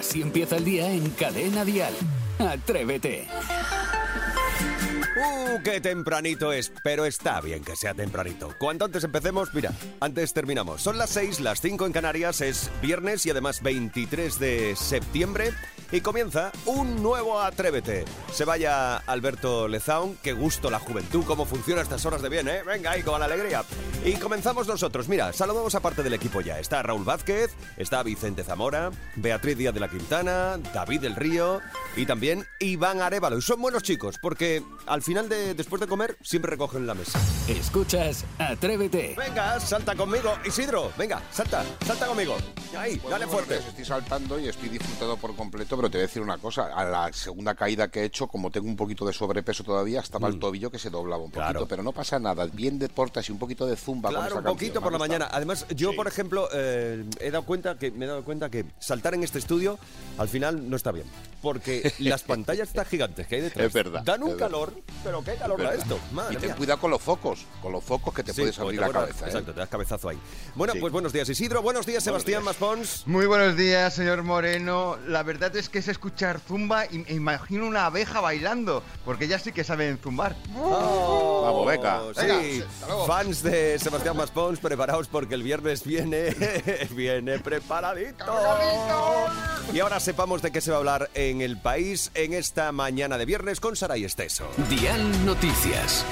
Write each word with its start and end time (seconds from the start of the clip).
Así 0.00 0.22
empieza 0.22 0.56
el 0.56 0.64
día 0.64 0.90
en 0.90 1.10
Cadena 1.10 1.62
Dial. 1.62 1.92
Atrévete. 2.38 3.28
¡Uh, 5.14 5.62
qué 5.62 5.82
tempranito 5.82 6.54
es! 6.54 6.72
Pero 6.82 7.04
está 7.04 7.42
bien 7.42 7.62
que 7.62 7.76
sea 7.76 7.92
tempranito. 7.92 8.54
Cuanto 8.56 8.86
antes 8.86 9.04
empecemos, 9.04 9.52
mira, 9.52 9.74
antes 10.00 10.32
terminamos. 10.32 10.80
Son 10.80 10.96
las 10.96 11.10
6, 11.10 11.40
las 11.40 11.60
5 11.60 11.84
en 11.84 11.92
Canarias, 11.92 12.40
es 12.40 12.70
viernes 12.80 13.26
y 13.26 13.30
además 13.30 13.60
23 13.62 14.38
de 14.38 14.74
septiembre. 14.74 15.50
Y 15.92 16.00
comienza 16.02 16.52
un 16.66 17.02
nuevo 17.02 17.40
Atrévete. 17.40 18.04
Se 18.32 18.44
vaya 18.44 18.98
Alberto 18.98 19.66
Lezaun, 19.66 20.16
qué 20.22 20.32
gusto 20.32 20.70
la 20.70 20.78
juventud, 20.78 21.24
cómo 21.26 21.46
funciona 21.46 21.80
a 21.80 21.82
estas 21.82 22.06
horas 22.06 22.22
de 22.22 22.28
bien, 22.28 22.48
¿eh? 22.48 22.62
Venga, 22.64 22.92
ahí 22.92 23.02
con 23.02 23.18
la 23.18 23.26
alegría. 23.26 23.64
Y 24.04 24.12
comenzamos 24.14 24.68
nosotros. 24.68 25.08
Mira, 25.08 25.32
saludamos 25.32 25.74
a 25.74 25.80
parte 25.80 26.04
del 26.04 26.14
equipo 26.14 26.40
ya. 26.42 26.60
Está 26.60 26.80
Raúl 26.82 27.04
Vázquez, 27.04 27.50
está 27.76 28.04
Vicente 28.04 28.44
Zamora, 28.44 28.92
Beatriz 29.16 29.58
Díaz 29.58 29.74
de 29.74 29.80
la 29.80 29.88
Quintana, 29.88 30.58
David 30.72 31.00
del 31.00 31.16
Río 31.16 31.60
y 31.96 32.06
también 32.06 32.46
Iván 32.60 33.00
Arevalo. 33.00 33.38
Y 33.38 33.42
son 33.42 33.60
buenos 33.60 33.82
chicos, 33.82 34.16
porque 34.22 34.62
al 34.86 35.02
final 35.02 35.28
de 35.28 35.54
después 35.54 35.80
de 35.80 35.88
comer 35.88 36.16
siempre 36.22 36.52
recogen 36.52 36.86
la 36.86 36.94
mesa. 36.94 37.20
Escuchas 37.48 38.24
Atrévete. 38.38 39.16
Venga, 39.18 39.58
salta 39.58 39.96
conmigo, 39.96 40.34
Isidro. 40.44 40.92
Venga, 40.96 41.20
salta, 41.32 41.64
salta 41.84 42.06
conmigo. 42.06 42.36
Ahí, 42.78 42.96
Bueno, 42.98 43.10
dale 43.10 43.26
fuerte. 43.26 43.56
Estoy 43.58 43.84
saltando 43.84 44.38
y 44.38 44.48
estoy 44.48 44.68
disfrutando 44.68 45.16
por 45.16 45.34
completo, 45.34 45.79
pero 45.80 45.90
te 45.90 45.96
voy 45.98 46.04
a 46.04 46.06
decir 46.08 46.20
una 46.22 46.36
cosa. 46.36 46.66
A 46.74 46.84
la 46.84 47.10
segunda 47.12 47.54
caída 47.54 47.88
que 47.88 48.00
he 48.00 48.04
hecho, 48.04 48.26
como 48.26 48.50
tengo 48.50 48.66
un 48.68 48.76
poquito 48.76 49.06
de 49.06 49.12
sobrepeso 49.14 49.64
todavía, 49.64 50.00
estaba 50.00 50.28
el 50.28 50.38
tobillo 50.38 50.70
que 50.70 50.78
se 50.78 50.90
doblaba 50.90 51.22
un 51.24 51.30
poquito. 51.30 51.48
Mm. 51.48 51.52
Claro. 51.52 51.66
Pero 51.68 51.82
no 51.82 51.92
pasa 51.92 52.18
nada. 52.18 52.44
Bien 52.52 52.78
deportes 52.78 53.28
y 53.28 53.32
un 53.32 53.38
poquito 53.38 53.66
de 53.66 53.76
zumba 53.76 54.10
con 54.10 54.16
Claro, 54.16 54.26
esa 54.26 54.34
un 54.38 54.44
canción, 54.44 54.56
poquito 54.58 54.80
por 54.82 54.92
la 54.92 54.98
mañana. 54.98 55.28
Además, 55.32 55.64
yo, 55.74 55.90
Sí. 55.90 55.96
por 55.96 56.06
ejemplo, 56.06 56.48
eh, 56.52 57.04
he 57.20 57.30
dado 57.30 57.44
cuenta 57.44 57.78
que 57.78 57.90
me 57.90 58.04
he 58.04 58.08
dado 58.08 58.24
cuenta 58.24 58.50
que 58.50 58.66
saltar 58.78 59.14
en 59.14 59.22
este 59.24 59.38
estudio 59.38 59.78
al 60.18 60.28
final 60.28 60.68
no 60.68 60.76
está 60.76 60.92
bien, 60.92 61.06
porque 61.40 61.90
las 61.98 62.22
pantallas 62.24 62.68
tan 62.74 62.84
gigantes 62.84 63.26
que 63.26 63.36
hay 63.36 63.40
detrás 63.40 63.66
Es 63.68 63.72
verdad, 63.72 64.02
dan 64.04 64.22
un 64.22 64.30
es 64.30 64.34
verdad. 64.34 64.46
calor, 64.48 64.74
pero 65.02 65.24
qué 65.24 65.34
calor 65.36 65.58
da 65.62 65.70
verdad. 65.70 65.82
esto. 65.82 65.98
Madre 66.12 66.34
Y 66.34 66.36
ten 66.36 66.48
mía. 66.50 66.56
cuidado 66.56 66.80
con 66.80 66.90
los 66.90 67.00
focos, 67.00 67.46
con 67.62 67.72
los 67.72 67.82
focos 67.82 68.12
que 68.12 68.22
te 68.22 68.32
Sí, 68.34 68.42
puedes 68.42 68.58
abrir 68.58 68.78
te- 68.78 68.80
la 68.82 68.86
bueno, 68.88 69.00
cabeza. 69.00 69.24
¿eh? 69.24 69.28
Exacto, 69.28 69.52
te 69.54 69.60
das 69.60 69.68
cabezazo 69.70 70.08
ahí. 70.10 70.18
Bueno, 70.54 70.74
Sí. 70.74 70.80
pues 70.80 70.92
buenos 70.92 71.12
días 71.14 71.26
Isidro, 71.30 71.62
buenos 71.62 71.86
días 71.86 72.04
Sebastián 72.04 72.42
días. 72.42 72.60
Maspons. 72.60 73.06
Muy 73.06 73.24
buenos 73.24 73.56
días, 73.56 73.94
señor 73.94 74.22
Moreno. 74.24 74.98
La 75.06 75.22
verdad 75.22 75.56
es 75.56 75.69
que 75.70 75.78
es 75.78 75.88
escuchar 75.88 76.40
zumba 76.40 76.86
y 76.86 76.98
me 76.98 77.12
imagino 77.12 77.66
una 77.66 77.86
abeja 77.86 78.20
bailando, 78.20 78.82
porque 79.04 79.28
ya 79.28 79.38
sí 79.38 79.52
que 79.52 79.64
saben 79.64 79.98
zumbar. 79.98 80.36
Vamos. 80.54 81.70
Sí, 82.16 82.26
Venga, 82.26 82.40
luego. 82.86 83.06
fans 83.06 83.42
de 83.42 83.78
Sebastián 83.78 84.16
Maspons, 84.16 84.58
preparaos 84.60 85.08
porque 85.08 85.34
el 85.34 85.42
viernes 85.42 85.84
viene, 85.84 86.34
viene 86.90 87.38
preparadito. 87.38 88.24
Y 89.72 89.80
ahora 89.80 90.00
sepamos 90.00 90.42
de 90.42 90.50
qué 90.50 90.60
se 90.60 90.70
va 90.70 90.76
a 90.76 90.80
hablar 90.80 91.10
en 91.14 91.40
el 91.40 91.56
país 91.58 92.10
en 92.14 92.32
esta 92.34 92.72
mañana 92.72 93.18
de 93.18 93.24
viernes 93.24 93.60
con 93.60 93.76
Saray 93.76 94.04
Esteso. 94.04 94.46
Dial 94.68 95.24
Noticias. 95.24 96.04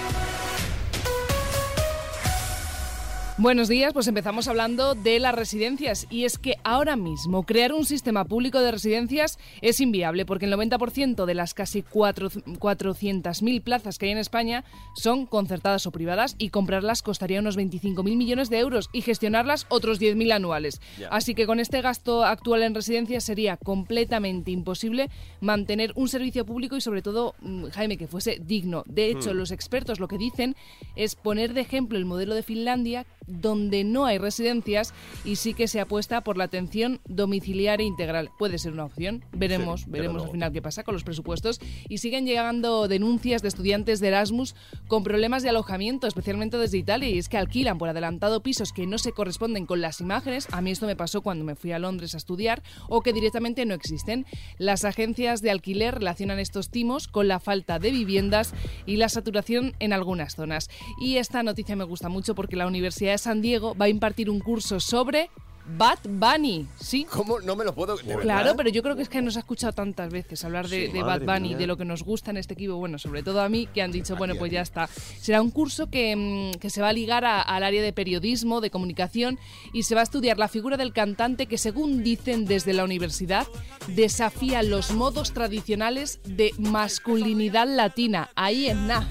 Buenos 3.41 3.69
días, 3.69 3.93
pues 3.93 4.09
empezamos 4.09 4.49
hablando 4.49 4.97
de 4.97 5.21
las 5.21 5.33
residencias 5.33 6.09
y 6.11 6.25
es 6.25 6.39
que 6.39 6.57
ahora 6.65 6.97
mismo 6.97 7.45
crear 7.45 7.73
un 7.73 7.85
sistema 7.85 8.25
público 8.25 8.59
de 8.59 8.73
residencias 8.73 9.39
es 9.61 9.81
inviable 9.81 10.27
porque 10.27 10.47
el 10.47 10.53
90% 10.53 11.25
de 11.25 11.35
las 11.35 11.55
casi 11.55 11.83
cuatro- 11.83 12.31
400.000 12.31 13.63
plazas 13.63 13.97
que 13.97 14.07
hay 14.07 14.13
en 14.13 14.19
España 14.19 14.65
son 14.97 15.25
concertadas 15.25 15.87
o 15.87 15.93
privadas 15.93 16.35
y 16.39 16.49
comprarlas 16.49 17.03
costaría 17.03 17.39
unos 17.39 17.57
25.000 17.57 18.17
millones 18.17 18.51
de 18.51 18.59
euros 18.59 18.91
y 18.93 19.03
gestionarlas 19.03 19.67
otros 19.69 20.01
10.000 20.01 20.33
anuales. 20.33 20.81
Así 21.09 21.37
que 21.37 21.47
con 21.47 21.61
este 21.61 21.81
gasto 21.81 22.25
actual 22.25 22.65
en 22.65 22.75
residencias 22.75 23.23
sería 23.23 23.57
completamente 23.57 24.51
imposible 24.51 25.11
mantener 25.41 25.93
un 25.95 26.09
servicio 26.09 26.45
público 26.45 26.77
y 26.77 26.81
sobre 26.81 27.03
todo, 27.03 27.37
mm, 27.41 27.67
Jaime, 27.67 27.99
que 27.99 28.09
fuese 28.09 28.41
digno. 28.45 28.83
De 28.87 29.13
hecho, 29.13 29.33
los 29.33 29.53
expertos 29.53 30.01
lo 30.01 30.09
que 30.09 30.19
dicen 30.19 30.57
es 30.97 31.15
poner 31.15 31.55
de 31.55 31.61
ejemplo 31.61 31.99
el 31.99 32.05
modelo 32.05 32.35
de 32.35 32.43
Finlandia 32.43 33.07
donde 33.29 33.85
no 33.85 34.07
hay 34.07 34.19
residencias 34.19 34.95
y 35.25 35.37
sí 35.37 35.55
que 35.55 35.69
se 35.69 35.81
apuesta 35.81 36.23
por 36.23 36.37
la 36.37 36.45
atención 36.45 37.01
domiciliaria 37.07 37.87
integral. 37.87 38.31
Puede 38.39 38.59
ser 38.59 38.73
una 38.73 38.85
opción, 38.85 39.25
veremos, 39.33 39.83
Sí, 39.83 39.87
veremos 39.91 40.25
al 40.25 40.31
final 40.31 40.53
qué 40.53 40.63
pasa 40.63 40.83
con 40.83 40.95
los 40.95 41.05
presupuestos 41.05 41.61
y 41.89 41.99
siguen 41.99 42.27
llegando 42.27 42.89
denuncias 42.89 43.43
de 43.43 43.49
estudiantes 43.49 44.01
de 44.01 44.09
Erasmus 44.09 44.55
con 44.87 45.05
problemas 45.05 45.43
de 45.43 45.51
alojamiento, 45.51 46.07
especialmente 46.07 46.57
desde 46.59 46.79
Italia, 46.79 47.09
y 47.09 47.19
es 47.19 47.29
que 47.29 47.37
alquilan 47.37 47.79
por 47.79 47.89
adelantado 47.89 48.43
pisos 48.43 48.73
que 48.73 48.87
no 48.87 48.99
se 48.99 49.13
corresponden 49.13 49.67
con 49.67 49.81
las 49.81 50.01
imágenes. 50.01 50.49
A 50.53 50.61
mí 50.61 50.71
esto 50.71 50.87
me 50.87 50.97
pasó 50.97 51.21
cuando 51.21 51.45
me 51.45 51.55
fui 51.55 51.73
a 51.73 51.79
Londres 51.79 52.15
a 52.15 52.19
estudiar 52.19 52.63
o 52.89 53.03
que 53.03 53.13
directamente 53.13 53.65
no 53.67 53.75
existen. 53.75 54.27
Las 54.57 54.85
agencias 54.85 55.43
de 55.43 55.51
alquiler 55.51 55.97
relacionan 55.97 56.39
estos 56.39 56.71
timos 56.71 57.09
con 57.09 57.29
la 57.29 57.41
falta 57.41 57.79
de 57.79 57.91
viviendas 57.91 58.55
y 58.87 58.97
la 58.97 59.09
saturación 59.09 59.75
en 59.79 59.93
algunas 59.93 60.35
zonas. 60.35 60.69
Y 61.01 61.17
esta 61.17 61.43
noticia 61.43 61.77
me 61.77 61.85
gusta 61.85 62.09
mucho 62.09 62.35
porque 62.35 62.57
la 62.57 62.67
Universidad 62.67 63.18
San 63.19 63.43
Diego 63.43 63.75
va 63.75 63.87
a 63.87 63.89
impartir 63.89 64.31
un 64.31 64.41
curso 64.41 64.81
sobre 64.81 65.31
Bad 65.77 65.99
Bunny, 66.09 66.67
¿sí? 66.81 67.05
¿Cómo? 67.11 67.41
No 67.41 67.55
me 67.57 67.65
lo 67.65 67.75
puedo... 67.75 67.97
¿de 67.97 68.17
Claro, 68.17 68.55
pero 68.57 68.71
yo 68.71 68.83
creo 68.83 68.97
que 68.97 69.03
es 69.03 69.09
que 69.09 69.21
nos 69.21 69.37
ha 69.37 69.41
escuchado 69.41 69.73
tantas 69.73 70.11
veces 70.11 70.43
hablar 70.45 70.67
de, 70.69 70.87
Sí, 70.87 70.93
de 70.93 71.03
Bad 71.03 71.23
Bunny, 71.23 71.49
mía. 71.51 71.59
de 71.59 71.67
lo 71.67 71.77
que 71.77 71.85
nos 71.85 72.03
gusta 72.03 72.31
en 72.31 72.39
este 72.39 72.55
equipo, 72.55 72.77
bueno, 72.77 72.99
sobre 72.99 73.23
todo 73.23 73.41
a 73.43 73.49
mí, 73.49 73.67
que 73.73 73.83
han 73.83 73.93
dicho, 73.93 74.17
bueno, 74.19 74.35
pues 74.37 74.51
ya 74.51 74.63
está. 74.63 74.87
Será 75.21 75.43
un 75.43 75.51
curso 75.51 75.91
que, 75.91 76.17
mm, 76.17 76.59
que 76.59 76.71
se 76.71 76.81
va 76.81 76.89
a 76.89 76.93
ligar 76.93 77.25
a- 77.25 77.43
al 77.43 77.63
área 77.63 77.83
de 77.83 77.93
periodismo, 77.93 78.61
de 78.61 78.71
comunicación, 78.71 79.39
y 79.73 79.83
se 79.83 79.95
va 79.95 80.01
a 80.01 80.05
estudiar 80.05 80.39
la 80.39 80.49
figura 80.49 80.77
del 80.77 80.93
cantante 80.93 81.47
que, 81.47 81.59
según 81.59 82.03
dicen 82.03 82.47
desde 82.47 82.73
la 82.73 82.85
universidad, 82.85 83.47
desafía 83.89 84.63
los 84.63 84.91
modos 84.93 85.33
tradicionales 85.33 86.21
de 86.25 86.53
masculinidad 86.59 87.67
latina. 87.67 88.31
Ahí 88.35 88.69
en 88.69 88.87
nada. 88.87 89.09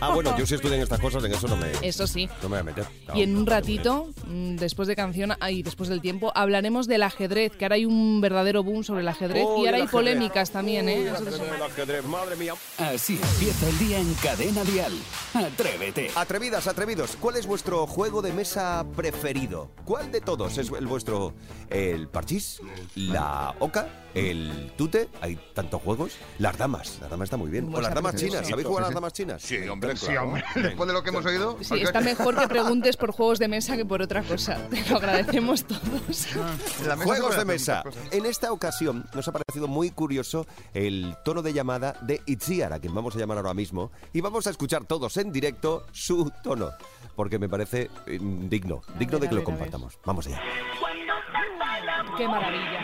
Ah, 0.00 0.12
bueno, 0.12 0.36
yo 0.36 0.44
si 0.44 0.54
estudian 0.54 0.80
estas 0.80 1.00
cosas, 1.00 1.24
en 1.24 1.32
eso 1.32 1.48
no 1.48 1.56
me, 1.56 1.66
Eso 1.82 2.06
sí. 2.06 2.26
no 2.42 2.48
me 2.48 2.56
voy 2.56 2.58
a 2.58 2.62
meter. 2.64 2.84
Y 3.14 3.22
en 3.22 3.36
un 3.36 3.46
ratito, 3.46 4.08
mm, 4.26 4.56
después 4.56 4.88
de 4.88 4.96
canción 4.96 5.32
ah, 5.40 5.50
y 5.50 5.62
después 5.62 5.88
del 5.94 6.02
tiempo, 6.02 6.32
hablaremos 6.34 6.86
del 6.86 7.02
ajedrez, 7.04 7.52
que 7.56 7.64
ahora 7.64 7.76
hay 7.76 7.86
un 7.86 8.20
verdadero 8.20 8.62
boom 8.62 8.84
sobre 8.84 9.00
el 9.02 9.08
ajedrez 9.08 9.42
y 9.42 9.46
ahora 9.46 9.60
hay 9.76 9.82
ajedrez. 9.82 9.90
polémicas 9.90 10.50
también, 10.50 10.88
¿eh? 10.88 11.10
Ajedrez, 11.10 12.04
madre 12.04 12.36
mía. 12.36 12.54
Así 12.78 13.18
empieza 13.22 13.68
el 13.68 13.78
día 13.78 13.98
en 13.98 14.14
Cadena 14.14 14.64
Dial. 14.64 14.92
Atrévete. 15.34 16.10
Atrevidas, 16.14 16.66
atrevidos, 16.66 17.16
¿cuál 17.20 17.36
es 17.36 17.46
vuestro 17.46 17.86
juego 17.86 18.22
de 18.22 18.32
mesa 18.32 18.84
preferido? 18.96 19.70
¿Cuál 19.84 20.10
de 20.12 20.20
todos 20.20 20.58
es 20.58 20.70
el 20.70 20.86
vuestro? 20.86 21.32
¿El 21.70 22.08
parchís? 22.08 22.60
¿La 22.96 23.54
oca? 23.60 23.88
¿El 24.14 24.72
tute? 24.76 25.08
Hay 25.20 25.36
tantos 25.54 25.82
juegos. 25.82 26.12
Las 26.38 26.56
damas, 26.56 26.98
las 27.00 27.10
damas 27.10 27.26
está 27.26 27.36
muy 27.36 27.50
bien. 27.50 27.74
O 27.74 27.80
las 27.80 27.92
damas 27.94 28.14
chinas, 28.14 28.46
¿sabéis 28.48 28.66
jugar 28.68 28.84
a 28.84 28.86
las 28.86 28.94
damas 28.94 29.12
chinas? 29.12 29.42
Sí, 29.42 29.56
hombre, 29.68 29.96
Sí, 29.96 30.06
claro. 30.06 30.28
hombre, 30.28 30.44
después 30.54 30.86
de 30.86 30.92
lo 30.92 31.02
que 31.02 31.08
hemos 31.10 31.26
oído. 31.26 31.58
Sí, 31.62 31.74
está 31.80 32.00
mejor 32.00 32.36
que 32.38 32.46
preguntes 32.48 32.96
por 32.96 33.10
juegos 33.12 33.38
de 33.38 33.48
mesa 33.48 33.76
que 33.76 33.84
por 33.84 34.02
otra 34.02 34.22
cosa. 34.22 34.56
Te 34.70 34.88
lo 34.88 34.96
agradecemos 34.98 35.64
todos. 35.64 35.82
La 36.86 36.96
mesa 36.96 37.04
Juegos 37.04 37.36
de 37.36 37.44
mesa. 37.44 37.82
En 38.10 38.26
esta 38.26 38.52
ocasión 38.52 39.04
nos 39.14 39.26
ha 39.28 39.32
parecido 39.32 39.68
muy 39.68 39.90
curioso 39.90 40.46
el 40.72 41.16
tono 41.24 41.42
de 41.42 41.52
llamada 41.52 41.94
de 42.02 42.20
Itziar, 42.26 42.72
a 42.72 42.78
quien 42.80 42.94
vamos 42.94 43.14
a 43.16 43.18
llamar 43.18 43.38
ahora 43.38 43.54
mismo, 43.54 43.90
y 44.12 44.20
vamos 44.20 44.46
a 44.46 44.50
escuchar 44.50 44.84
todos 44.84 45.16
en 45.16 45.32
directo 45.32 45.86
su 45.92 46.30
tono, 46.42 46.70
porque 47.16 47.38
me 47.38 47.48
parece 47.48 47.90
eh, 48.06 48.18
digno, 48.20 48.82
digno 48.98 49.18
ver, 49.18 49.22
de 49.22 49.28
que 49.28 49.34
lo 49.34 49.40
ver, 49.40 49.44
compartamos. 49.44 49.98
Vamos 50.04 50.26
allá. 50.26 50.40
Qué 52.16 52.28
maravilla. 52.28 52.80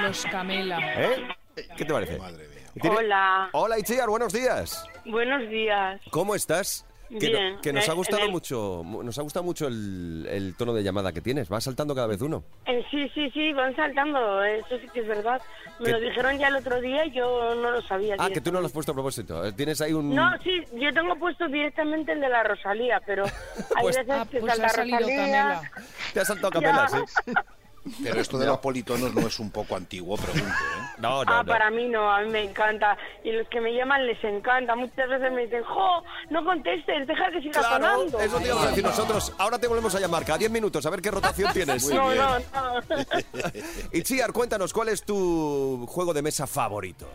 Los 0.00 0.24
Camela. 0.26 0.78
¿Eh? 0.94 1.28
¿Qué 1.76 1.84
te 1.84 1.92
parece? 1.92 2.18
Madre 2.18 2.48
mía. 2.48 2.56
¿Tiene- 2.80 2.96
Hola, 2.96 3.48
Hola 3.52 3.78
Itziar, 3.78 4.08
buenos 4.08 4.32
días. 4.32 4.84
buenos 5.04 5.48
días. 5.50 6.00
¿Cómo 6.10 6.34
estás? 6.34 6.85
Que, 7.08 7.30
no- 7.30 7.38
Bien. 7.38 7.58
que 7.62 7.72
nos 7.72 7.88
ha 7.88 7.92
gustado 7.92 8.24
el- 8.24 8.30
mucho, 8.32 8.82
mu- 8.84 9.02
nos 9.02 9.16
ha 9.18 9.22
gustado 9.22 9.44
mucho 9.44 9.68
el, 9.68 10.26
el 10.28 10.56
tono 10.56 10.74
de 10.74 10.82
llamada 10.82 11.12
que 11.12 11.20
tienes. 11.20 11.50
Va 11.50 11.60
saltando 11.60 11.94
cada 11.94 12.06
vez 12.08 12.20
uno. 12.20 12.42
Eh, 12.66 12.84
sí, 12.90 13.08
sí, 13.14 13.30
sí, 13.30 13.52
van 13.52 13.74
saltando, 13.76 14.42
eso 14.42 14.78
sí 14.80 14.86
que 14.92 15.00
es 15.00 15.06
verdad. 15.06 15.40
Me 15.78 15.86
¿Qué? 15.86 15.92
lo 15.92 16.00
dijeron 16.00 16.38
ya 16.38 16.48
el 16.48 16.56
otro 16.56 16.80
día 16.80 17.04
y 17.06 17.12
yo 17.12 17.54
no 17.54 17.70
lo 17.70 17.82
sabía. 17.82 18.16
Ah, 18.18 18.28
que 18.30 18.40
tú 18.40 18.50
no 18.50 18.60
lo 18.60 18.66
has 18.66 18.72
puesto 18.72 18.92
a 18.92 18.94
propósito. 18.94 19.44
Eh, 19.44 19.52
Tienes 19.52 19.80
ahí 19.80 19.92
un. 19.92 20.14
No, 20.14 20.30
sí, 20.42 20.64
yo 20.74 20.92
tengo 20.92 21.14
puesto 21.16 21.46
directamente 21.48 22.12
el 22.12 22.20
de 22.20 22.28
la 22.28 22.42
Rosalía, 22.42 23.00
pero 23.06 23.24
hay 23.76 23.82
Pues- 23.82 23.96
veces 23.98 24.10
Ah, 24.14 24.26
que 24.30 24.40
pues 24.40 24.52
salta 24.52 24.66
ha 24.66 24.68
Rosalía. 24.70 24.98
Camela. 24.98 25.70
Te 26.12 26.20
has 26.20 26.26
saltado 26.26 26.50
capela, 26.50 26.86
Ya. 26.90 26.98
sí. 27.24 27.32
Pero 28.02 28.20
esto 28.20 28.36
de 28.36 28.46
los 28.46 28.58
politonos 28.58 29.14
no 29.14 29.28
es 29.28 29.38
un 29.38 29.52
poco 29.52 29.76
antiguo, 29.76 30.16
pregunto, 30.16 30.48
¿eh? 30.48 30.85
No, 30.98 31.24
no, 31.24 31.32
ah, 31.32 31.42
no. 31.42 31.52
para 31.52 31.70
mí 31.70 31.88
no, 31.88 32.10
a 32.10 32.20
mí 32.22 32.30
me 32.30 32.42
encanta. 32.44 32.96
Y 33.24 33.32
los 33.32 33.46
que 33.48 33.60
me 33.60 33.74
llaman 33.74 34.06
les 34.06 34.22
encanta. 34.24 34.74
Muchas 34.74 35.08
veces 35.08 35.30
me 35.32 35.42
dicen, 35.42 35.62
¡jo! 35.64 36.02
No 36.30 36.44
contestes, 36.44 37.06
deja 37.06 37.30
que 37.30 37.40
siga 37.42 37.60
Claro, 37.60 37.74
sonando. 37.74 38.20
eso 38.20 38.38
te 38.38 38.46
íbamos 38.46 38.64
a 38.64 38.68
decir 38.68 38.84
nosotros. 38.84 39.34
Ahora 39.38 39.58
te 39.58 39.66
volvemos 39.68 39.94
a 39.94 40.00
llamar 40.00 40.24
cada 40.24 40.38
10 40.38 40.50
minutos 40.50 40.84
a 40.86 40.90
ver 40.90 41.00
qué 41.02 41.10
rotación 41.10 41.52
tienes. 41.54 41.88
no, 41.88 42.14
no, 42.14 42.38
no. 42.38 42.44
Itziar, 43.92 44.32
cuéntanos, 44.32 44.72
¿cuál 44.72 44.88
es 44.88 45.02
tu 45.04 45.86
juego 45.88 46.12
de 46.14 46.22
mesa 46.22 46.46
favorito? 46.46 47.08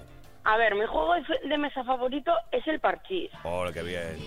A 0.43 0.57
ver, 0.57 0.73
mi 0.73 0.85
juego 0.87 1.13
de 1.47 1.57
mesa 1.57 1.83
favorito 1.83 2.31
es 2.51 2.65
el 2.67 2.79
parchís. 2.79 3.29
¡Hola, 3.43 3.71
qué 3.71 3.83
bien! 3.83 4.17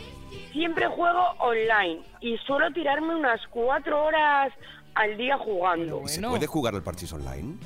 Siempre 0.53 0.87
juego 0.87 1.31
online 1.41 2.01
y 2.21 2.37
suelo 2.39 2.73
tirarme 2.73 3.17
unas 3.17 3.41
cuatro 3.51 4.05
horas 4.05 4.53
al 4.95 5.17
día 5.17 5.37
jugando. 5.39 6.07
¿Se 6.07 6.21
Bueno. 6.21 6.31
puede 6.31 6.47
jugar 6.47 6.75
al 6.77 6.83
parchís 6.85 7.13
online? 7.13 7.57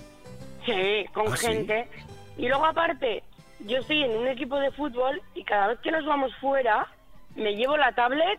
Sí, 0.65 1.07
con 1.13 1.33
¿Ah, 1.33 1.37
sí? 1.37 1.47
gente. 1.47 1.89
Y 2.37 2.49
luego 2.49 2.67
aparte, 2.67 3.23
yo 3.61 3.79
estoy 3.79 4.05
en 4.05 4.17
un 4.17 4.29
equipo 4.29 4.59
de 4.59 4.71
fútbol 4.73 5.21
y 5.35 5.45
cada 5.45 5.69
vez 5.69 5.79
que 5.81 5.91
nos 5.91 6.05
vamos 6.07 6.35
fuera, 6.41 6.87
me 7.35 7.55
llevo 7.55 7.77
la 7.77 7.93
tablet, 7.93 8.39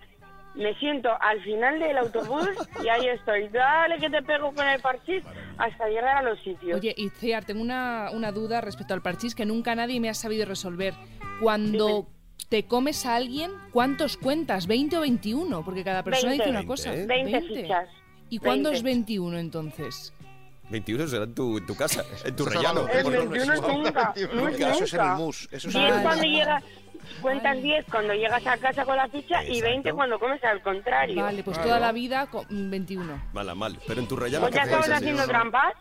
me 0.55 0.73
siento 0.75 1.09
al 1.21 1.41
final 1.43 1.79
del 1.79 1.97
autobús 1.97 2.49
y 2.83 2.87
ahí 2.87 3.07
estoy. 3.07 3.49
Dale 3.49 3.97
que 3.97 4.09
te 4.09 4.21
pego 4.21 4.53
con 4.53 4.67
el 4.67 4.81
parchís 4.81 5.23
hasta 5.57 5.87
llegar 5.87 6.17
a 6.17 6.23
los 6.23 6.39
sitios. 6.41 6.79
Oye, 6.79 6.93
Itziar, 6.97 7.45
tengo 7.45 7.61
una, 7.61 8.09
una 8.13 8.31
duda 8.31 8.61
respecto 8.61 8.93
al 8.93 9.01
parchís 9.01 9.35
que 9.35 9.45
nunca 9.45 9.75
nadie 9.75 9.99
me 9.99 10.09
ha 10.09 10.13
sabido 10.13 10.45
resolver. 10.45 10.93
Cuando 11.41 12.07
te 12.49 12.65
comes 12.65 13.05
a 13.05 13.15
alguien, 13.15 13.51
¿cuántos 13.71 14.17
cuentas? 14.17 14.67
¿20 14.67 14.97
o 14.97 15.01
21? 15.01 15.63
Porque 15.63 15.83
cada 15.83 16.03
persona 16.03 16.31
20. 16.31 16.43
dice 16.43 16.57
una 16.57 16.67
cosa. 16.67 16.91
20 16.91 17.41
fichas. 17.41 17.89
¿Y 18.29 18.39
cuándo 18.39 18.69
20. 18.71 18.77
es 18.77 18.83
21 18.83 19.39
entonces? 19.39 20.13
21 20.69 21.07
será 21.07 21.23
en 21.23 21.33
tu, 21.35 21.57
en 21.57 21.65
tu 21.65 21.75
casa, 21.75 22.03
en 22.25 22.35
tu 22.35 22.45
es 22.47 22.53
rellano. 22.53 22.87
El 22.87 23.03
Bueno, 23.03 23.19
21 23.29 23.53
eso- 23.53 23.67
nunca, 23.67 24.13
no 24.33 24.47
es 24.47 24.59
Eso 24.59 24.83
es 24.83 24.93
en 24.93 24.99
el 24.99 25.05
nunca. 25.07 25.15
mus. 25.17 25.47
Eso 25.51 25.67
es 25.69 25.73
10 25.73 25.75
en 25.75 25.93
el 25.95 26.01
cuando 26.03 26.23
mus. 26.23 26.31
llegas, 26.33 26.63
cuentas 27.21 27.61
10 27.61 27.85
cuando 27.89 28.13
llegas 28.13 28.47
a 28.47 28.57
casa 28.57 28.85
con 28.85 28.95
la 28.97 29.07
ficha 29.07 29.43
y 29.43 29.61
20 29.61 29.93
cuando 29.93 30.19
comes 30.19 30.43
al 30.43 30.61
contrario. 30.61 31.23
Vale, 31.23 31.43
pues 31.43 31.61
toda 31.61 31.79
la 31.79 31.91
vida 31.91 32.27
con- 32.27 32.45
mm, 32.49 32.69
21. 32.69 33.21
Mala, 33.33 33.55
mal. 33.55 33.77
Pero 33.87 33.99
en 34.01 34.07
tu 34.07 34.15
rellano. 34.15 34.45
Pues 34.45 34.55
ya 34.55 34.63
¿qué 34.63 34.69
hacéis 34.69 34.79
estabas 34.85 34.97
así? 34.97 35.05
haciendo 35.09 35.27
trampas. 35.27 35.73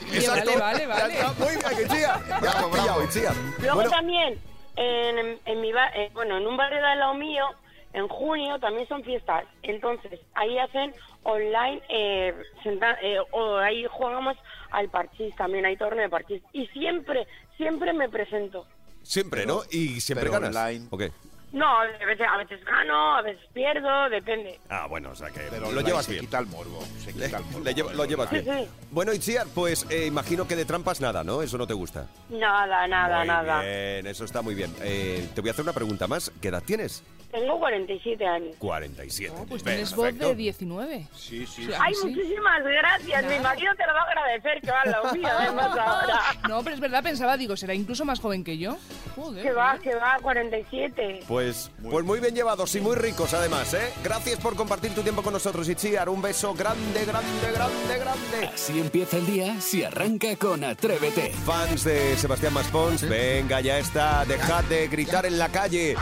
Exacto. 0.12 0.50
Vale, 0.58 0.86
vale, 0.86 0.86
vale. 0.86 1.14
Ya 1.14 1.20
está, 1.20 1.44
muy 1.44 1.48
bien, 1.56 1.86
Itziar. 1.86 2.20
Ya 2.28 2.38
Bravo. 2.40 3.02
Itziar. 3.04 3.34
Luego 3.58 3.74
Bueno, 3.74 3.90
también, 3.90 4.38
en, 4.76 5.38
en 5.44 5.60
mi 5.60 5.72
ba- 5.72 5.90
eh, 5.94 6.10
bueno, 6.14 6.38
en 6.38 6.46
un 6.46 6.56
barrio 6.56 6.80
de 6.80 6.86
al 6.86 6.98
lado 6.98 7.14
mío, 7.14 7.44
en 7.92 8.08
junio 8.08 8.58
también 8.58 8.86
son 8.88 9.02
fiestas. 9.04 9.44
Entonces, 9.62 10.20
ahí 10.34 10.58
hacen 10.58 10.94
online, 11.22 11.82
eh, 11.88 12.34
senta- 12.62 12.98
eh, 13.02 13.18
o 13.32 13.56
ahí 13.58 13.84
jugamos 13.90 14.36
al 14.70 14.88
parchís 14.88 15.34
también, 15.36 15.64
hay 15.66 15.76
torneo 15.76 16.02
de 16.04 16.08
parchís. 16.08 16.42
Y 16.52 16.66
siempre, 16.68 17.26
siempre 17.56 17.92
me 17.92 18.08
presento. 18.08 18.66
siempre, 19.02 19.46
¿no? 19.46 19.62
Y 19.70 20.00
siempre 20.00 20.28
pero 20.28 20.40
ganas. 20.40 20.54
online. 20.56 20.86
¿O 20.90 20.98
qué? 20.98 21.10
No, 21.52 21.66
a 21.80 21.84
veces, 22.06 22.26
a 22.32 22.36
veces 22.36 22.64
gano, 22.64 23.16
a 23.16 23.22
veces 23.22 23.42
pierdo, 23.52 24.08
depende. 24.08 24.60
Ah, 24.68 24.86
bueno, 24.88 25.10
o 25.10 25.14
sea 25.16 25.30
que 25.30 25.40
Pero 25.50 25.72
lo 25.72 25.80
llevas 25.80 26.04
se 26.06 26.12
bien. 26.12 26.24
quita 26.26 26.38
el 26.38 26.46
morbo. 26.46 26.80
Se 26.98 27.12
Le- 27.12 27.24
quita 27.26 27.38
el 27.38 27.44
morbo. 27.46 27.60
le 27.64 27.74
lleva- 27.74 27.92
lo 27.92 28.04
llevas 28.04 28.30
bien. 28.30 28.44
Sí, 28.44 28.50
sí. 28.52 28.68
Bueno, 28.92 29.12
Itziar, 29.12 29.48
pues 29.52 29.84
eh, 29.90 30.06
imagino 30.06 30.46
que 30.46 30.54
de 30.54 30.64
trampas 30.64 31.00
nada, 31.00 31.24
¿no? 31.24 31.42
Eso 31.42 31.58
no 31.58 31.66
te 31.66 31.74
gusta. 31.74 32.06
Nada, 32.28 32.86
nada, 32.86 33.18
muy 33.18 33.26
nada. 33.26 33.62
bien, 33.62 34.06
eso 34.06 34.24
está 34.24 34.42
muy 34.42 34.54
bien. 34.54 34.72
Eh, 34.80 35.28
te 35.34 35.40
voy 35.40 35.48
a 35.50 35.52
hacer 35.52 35.64
una 35.64 35.72
pregunta 35.72 36.06
más. 36.06 36.30
¿Qué 36.40 36.48
edad 36.48 36.62
tienes? 36.64 37.02
Tengo 37.30 37.58
47 37.60 38.26
años. 38.26 38.56
47. 38.58 39.34
Oh, 39.38 39.46
pues 39.46 39.62
tienes 39.62 39.94
voz 39.94 40.16
de 40.18 40.34
19. 40.34 41.06
Sí, 41.14 41.46
sí. 41.46 41.64
Sí, 41.64 41.70
Ay, 41.78 41.94
sí. 41.94 42.08
muchísimas 42.08 42.62
gracias. 42.64 43.24
Mi 43.24 43.38
marido 43.38 43.72
te 43.76 43.86
lo 43.86 43.94
va 43.94 44.00
a 44.00 44.04
agradecer 44.04 44.60
que 44.60 44.70
va 44.70 44.84
lado 44.84 45.14
mío, 45.14 45.28
además 45.38 45.78
ahora. 45.78 46.20
No, 46.48 46.62
pero 46.64 46.74
es 46.74 46.80
verdad, 46.80 47.02
pensaba, 47.02 47.36
digo, 47.36 47.56
será 47.56 47.74
incluso 47.74 48.04
más 48.04 48.18
joven 48.18 48.42
que 48.42 48.58
yo. 48.58 48.76
Joder. 49.14 49.42
Que 49.42 49.52
va, 49.52 49.78
que 49.78 49.94
va, 49.94 50.18
47. 50.20 51.20
Pues 51.28 51.70
pues 51.88 52.04
muy 52.04 52.18
bien 52.20 52.34
llevados 52.34 52.74
y 52.74 52.80
muy 52.80 52.96
ricos 52.96 53.32
además, 53.34 53.74
¿eh? 53.74 53.92
Gracias 54.02 54.38
por 54.40 54.56
compartir 54.56 54.94
tu 54.94 55.02
tiempo 55.02 55.22
con 55.22 55.32
nosotros, 55.32 55.68
Itziar. 55.68 56.08
Un 56.08 56.22
beso 56.22 56.52
grande, 56.54 57.04
grande, 57.04 57.52
grande, 57.52 57.98
grande. 57.98 58.46
Así 58.52 58.80
empieza 58.80 59.18
el 59.18 59.26
día 59.26 59.60
si 59.60 59.84
arranca 59.84 60.34
con 60.36 60.64
Atrévete. 60.64 61.30
Fans 61.44 61.84
de 61.84 62.16
Sebastián 62.16 62.54
Maspons, 62.54 63.08
venga, 63.08 63.60
ya 63.60 63.78
está. 63.78 64.24
Dejad 64.24 64.64
de 64.64 64.88
gritar 64.88 65.26
en 65.26 65.38
la 65.38 65.48
calle. 65.48 65.96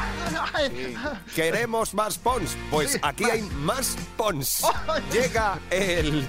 Queremos 1.34 1.94
más 1.94 2.18
Pons. 2.18 2.56
Pues 2.70 2.98
aquí 3.02 3.24
hay 3.24 3.42
más 3.42 3.96
Pons. 4.16 4.62
Llega 5.12 5.58
el, 5.70 6.26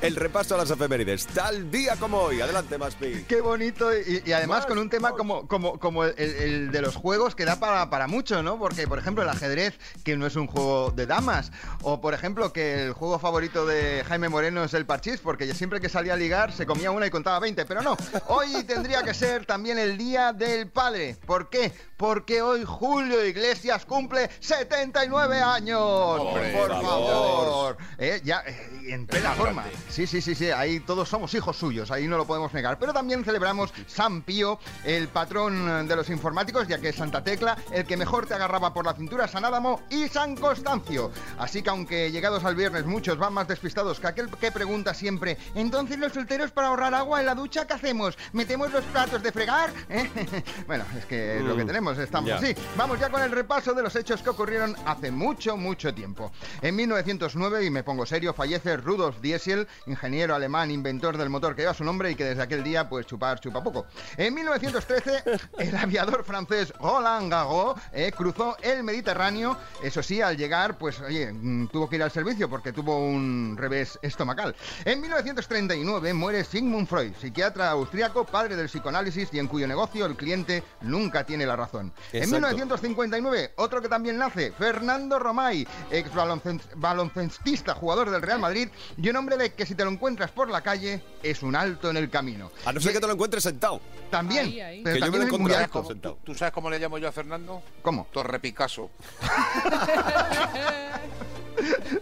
el 0.00 0.16
repaso 0.16 0.54
a 0.54 0.58
las 0.58 0.70
efemérides. 0.70 1.26
Tal 1.26 1.70
día 1.70 1.96
como 1.96 2.18
hoy. 2.18 2.40
Adelante, 2.40 2.78
Maspi. 2.78 3.24
Qué 3.28 3.40
bonito 3.40 3.96
y, 3.96 4.22
y 4.24 4.32
además 4.32 4.58
Más 4.58 4.66
con 4.66 4.78
un 4.78 4.90
tema 4.90 5.12
como, 5.12 5.46
como, 5.46 5.78
como 5.78 6.04
el, 6.04 6.14
el 6.18 6.70
de 6.70 6.80
los 6.82 6.96
juegos 6.96 7.34
que 7.34 7.44
da 7.44 7.56
para, 7.56 7.90
para 7.90 8.06
mucho, 8.06 8.42
¿no? 8.42 8.58
Porque, 8.58 8.86
por 8.86 8.98
ejemplo, 8.98 9.22
el 9.22 9.28
ajedrez, 9.28 9.78
que 10.04 10.16
no 10.16 10.26
es 10.26 10.36
un 10.36 10.46
juego 10.46 10.90
de 10.90 11.06
damas, 11.06 11.52
o 11.82 12.00
por 12.00 12.14
ejemplo, 12.14 12.52
que 12.52 12.84
el 12.84 12.92
juego 12.92 13.18
favorito 13.18 13.66
de 13.66 14.04
Jaime 14.06 14.28
Moreno 14.28 14.64
es 14.64 14.74
el 14.74 14.86
parchís, 14.86 15.20
porque 15.20 15.52
siempre 15.54 15.80
que 15.80 15.88
salía 15.88 16.14
a 16.14 16.16
ligar 16.16 16.52
se 16.52 16.66
comía 16.66 16.90
una 16.90 17.06
y 17.06 17.10
contaba 17.10 17.38
20, 17.38 17.64
pero 17.64 17.82
no, 17.82 17.96
hoy 18.28 18.64
tendría 18.64 19.02
que 19.02 19.14
ser 19.14 19.46
también 19.46 19.78
el 19.78 19.96
Día 19.96 20.32
del 20.32 20.68
Padre. 20.68 21.16
¿Por 21.26 21.48
qué? 21.48 21.72
Porque 21.96 22.42
hoy 22.42 22.64
Julio 22.64 23.24
Iglesias 23.24 23.86
cumple 23.86 24.30
79 24.40 25.40
años. 25.40 25.80
Hombre, 25.80 26.52
por 26.52 26.66
por 26.66 26.82
favor. 26.82 27.76
Eh, 27.98 28.20
ya, 28.24 28.42
eh, 28.46 28.68
en 28.88 29.06
plena 29.06 29.32
forma. 29.32 29.65
Sí, 29.90 30.06
sí, 30.06 30.20
sí, 30.20 30.34
sí, 30.34 30.50
ahí 30.50 30.80
todos 30.80 31.08
somos 31.08 31.34
hijos 31.34 31.56
suyos, 31.56 31.90
ahí 31.90 32.08
no 32.08 32.16
lo 32.16 32.26
podemos 32.26 32.52
negar. 32.54 32.78
Pero 32.78 32.92
también 32.92 33.24
celebramos 33.24 33.72
San 33.86 34.22
Pío, 34.22 34.58
el 34.84 35.08
patrón 35.08 35.86
de 35.86 35.96
los 35.96 36.08
informáticos, 36.10 36.66
ya 36.66 36.78
que 36.78 36.88
es 36.88 36.96
Santa 36.96 37.22
Tecla, 37.22 37.56
el 37.72 37.84
que 37.84 37.96
mejor 37.96 38.26
te 38.26 38.34
agarraba 38.34 38.72
por 38.72 38.86
la 38.86 38.94
cintura, 38.94 39.28
San 39.28 39.44
Adamo 39.44 39.82
y 39.90 40.08
San 40.08 40.36
Constancio. 40.36 41.10
Así 41.38 41.62
que 41.62 41.70
aunque 41.70 42.10
llegados 42.10 42.44
al 42.44 42.54
viernes 42.56 42.86
muchos 42.86 43.18
van 43.18 43.34
más 43.34 43.48
despistados 43.48 44.00
que 44.00 44.06
aquel 44.06 44.30
que 44.30 44.50
pregunta 44.50 44.94
siempre, 44.94 45.36
entonces 45.54 45.98
los 45.98 46.12
solteros 46.12 46.50
para 46.52 46.68
ahorrar 46.68 46.94
agua 46.94 47.20
en 47.20 47.26
la 47.26 47.34
ducha, 47.34 47.66
¿qué 47.66 47.74
hacemos? 47.74 48.16
¿Metemos 48.32 48.72
los 48.72 48.84
platos 48.84 49.22
de 49.22 49.32
fregar? 49.32 49.70
¿Eh? 49.88 50.10
bueno, 50.66 50.84
es 50.98 51.04
que 51.04 51.36
es 51.36 51.42
lo 51.42 51.54
que 51.56 51.66
Mm, 51.66 51.66
tenemos, 51.66 51.98
estamos 51.98 52.30
así. 52.30 52.54
Vamos 52.76 53.00
ya 53.00 53.10
con 53.10 53.20
el 53.22 53.32
repaso 53.32 53.74
de 53.74 53.82
los 53.82 53.96
hechos 53.96 54.22
que 54.22 54.30
ocurrieron 54.30 54.76
hace 54.86 55.10
mucho, 55.10 55.56
mucho 55.56 55.92
tiempo. 55.92 56.30
En 56.62 56.76
1909, 56.76 57.64
y 57.64 57.70
me 57.70 57.82
pongo 57.82 58.06
serio, 58.06 58.32
fallece 58.32 58.76
Rudolf 58.76 59.20
Diesel, 59.20 59.55
ingeniero 59.86 60.34
alemán, 60.34 60.70
inventor 60.70 61.16
del 61.16 61.30
motor 61.30 61.54
que 61.54 61.62
lleva 61.62 61.74
su 61.74 61.84
nombre 61.84 62.10
y 62.10 62.14
que 62.14 62.24
desde 62.24 62.42
aquel 62.42 62.62
día, 62.62 62.88
pues 62.88 63.06
chupar, 63.06 63.40
chupa 63.40 63.62
poco. 63.62 63.86
En 64.16 64.34
1913, 64.34 65.22
el 65.58 65.76
aviador 65.76 66.24
francés 66.24 66.72
Roland 66.80 67.30
Garros 67.30 67.78
eh, 67.92 68.12
cruzó 68.16 68.56
el 68.62 68.82
Mediterráneo. 68.82 69.56
Eso 69.82 70.02
sí, 70.02 70.20
al 70.20 70.36
llegar, 70.36 70.78
pues 70.78 71.00
oye, 71.00 71.32
mm, 71.32 71.68
tuvo 71.68 71.88
que 71.88 71.96
ir 71.96 72.02
al 72.02 72.10
servicio 72.10 72.48
porque 72.48 72.72
tuvo 72.72 72.98
un 72.98 73.56
revés 73.58 73.98
estomacal. 74.02 74.54
En 74.84 75.00
1939 75.00 76.14
muere 76.14 76.44
Sigmund 76.44 76.88
Freud, 76.88 77.12
psiquiatra 77.20 77.70
austriaco, 77.70 78.24
padre 78.24 78.56
del 78.56 78.66
psicoanálisis 78.66 79.28
y 79.32 79.38
en 79.38 79.48
cuyo 79.48 79.66
negocio 79.66 80.06
el 80.06 80.16
cliente 80.16 80.62
nunca 80.82 81.24
tiene 81.24 81.46
la 81.46 81.56
razón. 81.56 81.92
En 82.12 82.24
Exacto. 82.24 82.48
1959, 82.48 83.52
otro 83.56 83.80
que 83.80 83.88
también 83.88 84.18
nace, 84.18 84.52
Fernando 84.52 85.18
Romay, 85.18 85.66
ex 85.90 86.10
baloncestista, 86.76 87.74
jugador 87.74 88.10
del 88.10 88.22
Real 88.22 88.38
Madrid, 88.38 88.68
y 88.96 89.08
un 89.08 89.16
hombre 89.16 89.36
de 89.36 89.45
que 89.52 89.66
si 89.66 89.74
te 89.74 89.84
lo 89.84 89.90
encuentras 89.90 90.30
por 90.30 90.48
la 90.50 90.60
calle 90.62 91.02
es 91.22 91.42
un 91.42 91.54
alto 91.56 91.90
en 91.90 91.96
el 91.96 92.08
camino. 92.10 92.50
A 92.64 92.72
no 92.72 92.80
ser 92.80 92.92
que 92.92 93.00
te 93.00 93.06
lo 93.06 93.12
encuentres 93.12 93.42
sentado. 93.42 93.80
También, 94.10 94.46
Ahí, 94.46 94.60
ahí. 94.60 94.82
pero 94.84 94.94
Que 94.94 95.00
yo 95.00 95.06
me 95.06 95.10
también 95.12 95.28
lo 95.30 95.34
es 95.36 95.40
muy 95.42 95.52
alto. 95.54 95.78
alto. 95.80 95.88
sentado. 95.90 96.18
¿Tú 96.24 96.34
sabes 96.34 96.52
cómo 96.54 96.70
le 96.70 96.78
llamo 96.78 96.98
yo 96.98 97.08
a 97.08 97.12
Fernando? 97.12 97.62
¿Cómo? 97.82 98.06
Torre 98.12 98.38
Picasso. 98.40 98.90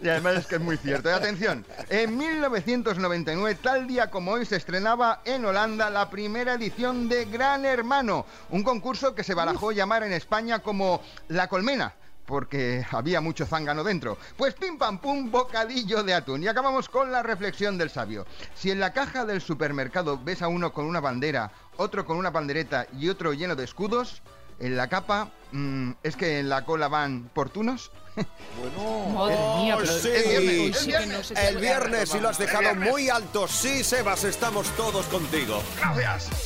Y 0.03 0.09
además 0.09 0.35
es 0.37 0.47
que 0.47 0.57
es 0.57 0.61
muy 0.61 0.77
cierto. 0.77 1.09
Y 1.09 1.13
atención, 1.13 1.65
en 1.89 2.19
1999, 2.19 3.59
tal 3.63 3.87
día 3.87 4.11
como 4.11 4.33
hoy, 4.33 4.45
se 4.45 4.57
estrenaba 4.57 5.21
en 5.25 5.45
Holanda 5.45 5.89
la 5.91 6.11
primera 6.11 6.55
edición 6.55 7.09
de 7.09 7.25
Gran 7.27 7.65
Hermano, 7.65 8.27
un 8.51 8.63
concurso 8.65 9.15
que 9.15 9.23
se 9.25 9.33
barajó 9.33 9.71
llamar 9.73 10.03
en 10.03 10.13
España 10.13 10.59
como 10.59 11.01
La 11.29 11.49
Colmena. 11.49 11.95
Porque 12.27 12.85
había 12.91 13.21
mucho 13.21 13.45
zángano 13.47 13.85
dentro. 13.85 14.17
Pues 14.37 14.55
pim 14.55 14.79
pam 14.79 14.99
pum, 14.99 15.31
bocadillo 15.31 16.03
de 16.03 16.15
atún. 16.15 16.43
Y 16.43 16.49
acabamos 16.49 16.89
con 16.89 17.13
la 17.13 17.23
reflexión 17.23 17.77
del 17.77 17.91
sabio. 17.91 18.27
Si 18.55 18.71
en 18.71 18.81
la 18.81 18.93
caja 18.93 19.25
del 19.25 19.41
supermercado 19.43 20.19
ves 20.23 20.41
a 20.43 20.49
uno 20.49 20.73
con 20.73 20.87
una 20.87 21.01
bandera, 21.01 21.51
otro 21.77 22.05
con 22.07 22.17
una 22.17 22.33
pandereta 22.33 22.87
y 22.99 23.09
otro 23.09 23.33
lleno 23.33 23.55
de 23.57 23.65
escudos, 23.65 24.23
en 24.61 24.77
la 24.77 24.89
capa, 24.89 25.31
mm, 25.53 25.91
¿es 26.03 26.17
que 26.17 26.39
en 26.39 26.49
la 26.49 26.65
cola 26.65 26.89
van 26.89 27.29
portunos? 27.35 27.91
Bueno. 28.57 29.09
Madre 29.09 29.37
mía, 29.65 29.77
pero 29.77 29.93
sí. 29.93 30.09
es 30.09 30.87
viernes, 30.87 31.27
si- 31.27 31.35
El 31.37 31.57
viernes 31.59 32.15
y 32.15 32.21
lo 32.21 32.29
has 32.29 32.39
dejado 32.39 32.73
muy 32.77 33.09
alto. 33.11 33.49
Sí, 33.49 33.83
Sebas, 33.83 34.23
estamos 34.23 34.69
todos 34.77 35.05
contigo. 35.07 35.61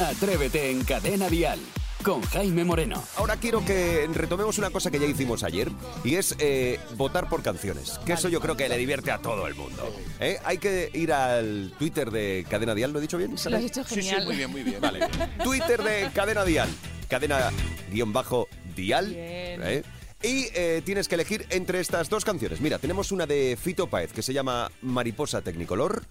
Atrévete 0.00 0.70
en 0.70 0.82
Cadena 0.84 1.28
Dial 1.28 1.60
con 2.08 2.22
Jaime 2.22 2.64
Moreno. 2.64 3.04
Ahora 3.16 3.36
quiero 3.36 3.62
que 3.66 4.08
retomemos 4.14 4.56
una 4.56 4.70
cosa 4.70 4.90
que 4.90 4.98
ya 4.98 5.04
hicimos 5.04 5.42
ayer 5.42 5.70
y 6.02 6.14
es 6.14 6.34
eh, 6.38 6.80
votar 6.96 7.28
por 7.28 7.42
canciones. 7.42 8.00
Que 8.06 8.14
eso 8.14 8.30
yo 8.30 8.40
creo 8.40 8.56
que 8.56 8.66
le 8.66 8.78
divierte 8.78 9.10
a 9.10 9.18
todo 9.18 9.46
el 9.46 9.54
mundo. 9.54 9.94
¿Eh? 10.18 10.38
Hay 10.46 10.56
que 10.56 10.90
ir 10.94 11.12
al 11.12 11.70
Twitter 11.78 12.10
de 12.10 12.46
Cadena 12.48 12.74
Dial, 12.74 12.92
¿lo 12.92 12.98
he 12.98 13.02
dicho 13.02 13.18
bien? 13.18 13.32
Lo 13.32 13.34
has 13.34 13.40
Isabel? 13.42 13.64
hecho 13.66 13.84
Sí, 13.84 13.96
genial. 13.96 14.20
sí, 14.22 14.26
muy 14.26 14.36
bien, 14.36 14.50
muy 14.50 14.62
bien. 14.62 14.80
Vale. 14.80 15.06
Twitter 15.44 15.82
de 15.82 16.08
Cadena 16.14 16.46
Dial. 16.46 16.70
Cadena 17.10 17.50
guion 17.92 18.10
bajo 18.14 18.48
Dial. 18.74 19.08
Bien. 19.08 19.62
¿eh? 19.64 19.82
Y 20.22 20.46
eh, 20.54 20.80
tienes 20.86 21.08
que 21.08 21.14
elegir 21.14 21.44
entre 21.50 21.78
estas 21.78 22.08
dos 22.08 22.24
canciones. 22.24 22.62
Mira, 22.62 22.78
tenemos 22.78 23.12
una 23.12 23.26
de 23.26 23.58
Fito 23.60 23.86
Páez 23.86 24.14
que 24.14 24.22
se 24.22 24.32
llama 24.32 24.70
Mariposa 24.80 25.42
Tecnicolor. 25.42 26.04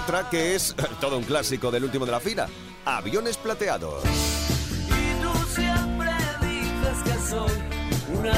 Otra 0.00 0.28
que 0.30 0.54
es 0.54 0.74
todo 1.00 1.18
un 1.18 1.24
clásico 1.24 1.70
del 1.70 1.84
último 1.84 2.06
de 2.06 2.12
la 2.12 2.20
fila. 2.20 2.48
Aviones 2.84 3.36
plateados. 3.36 4.02
Y 4.04 5.22
tú 5.22 5.32
siempre 5.54 6.10
dices 6.40 7.02
que 7.04 7.28
soy 7.28 7.50
una 8.18 8.32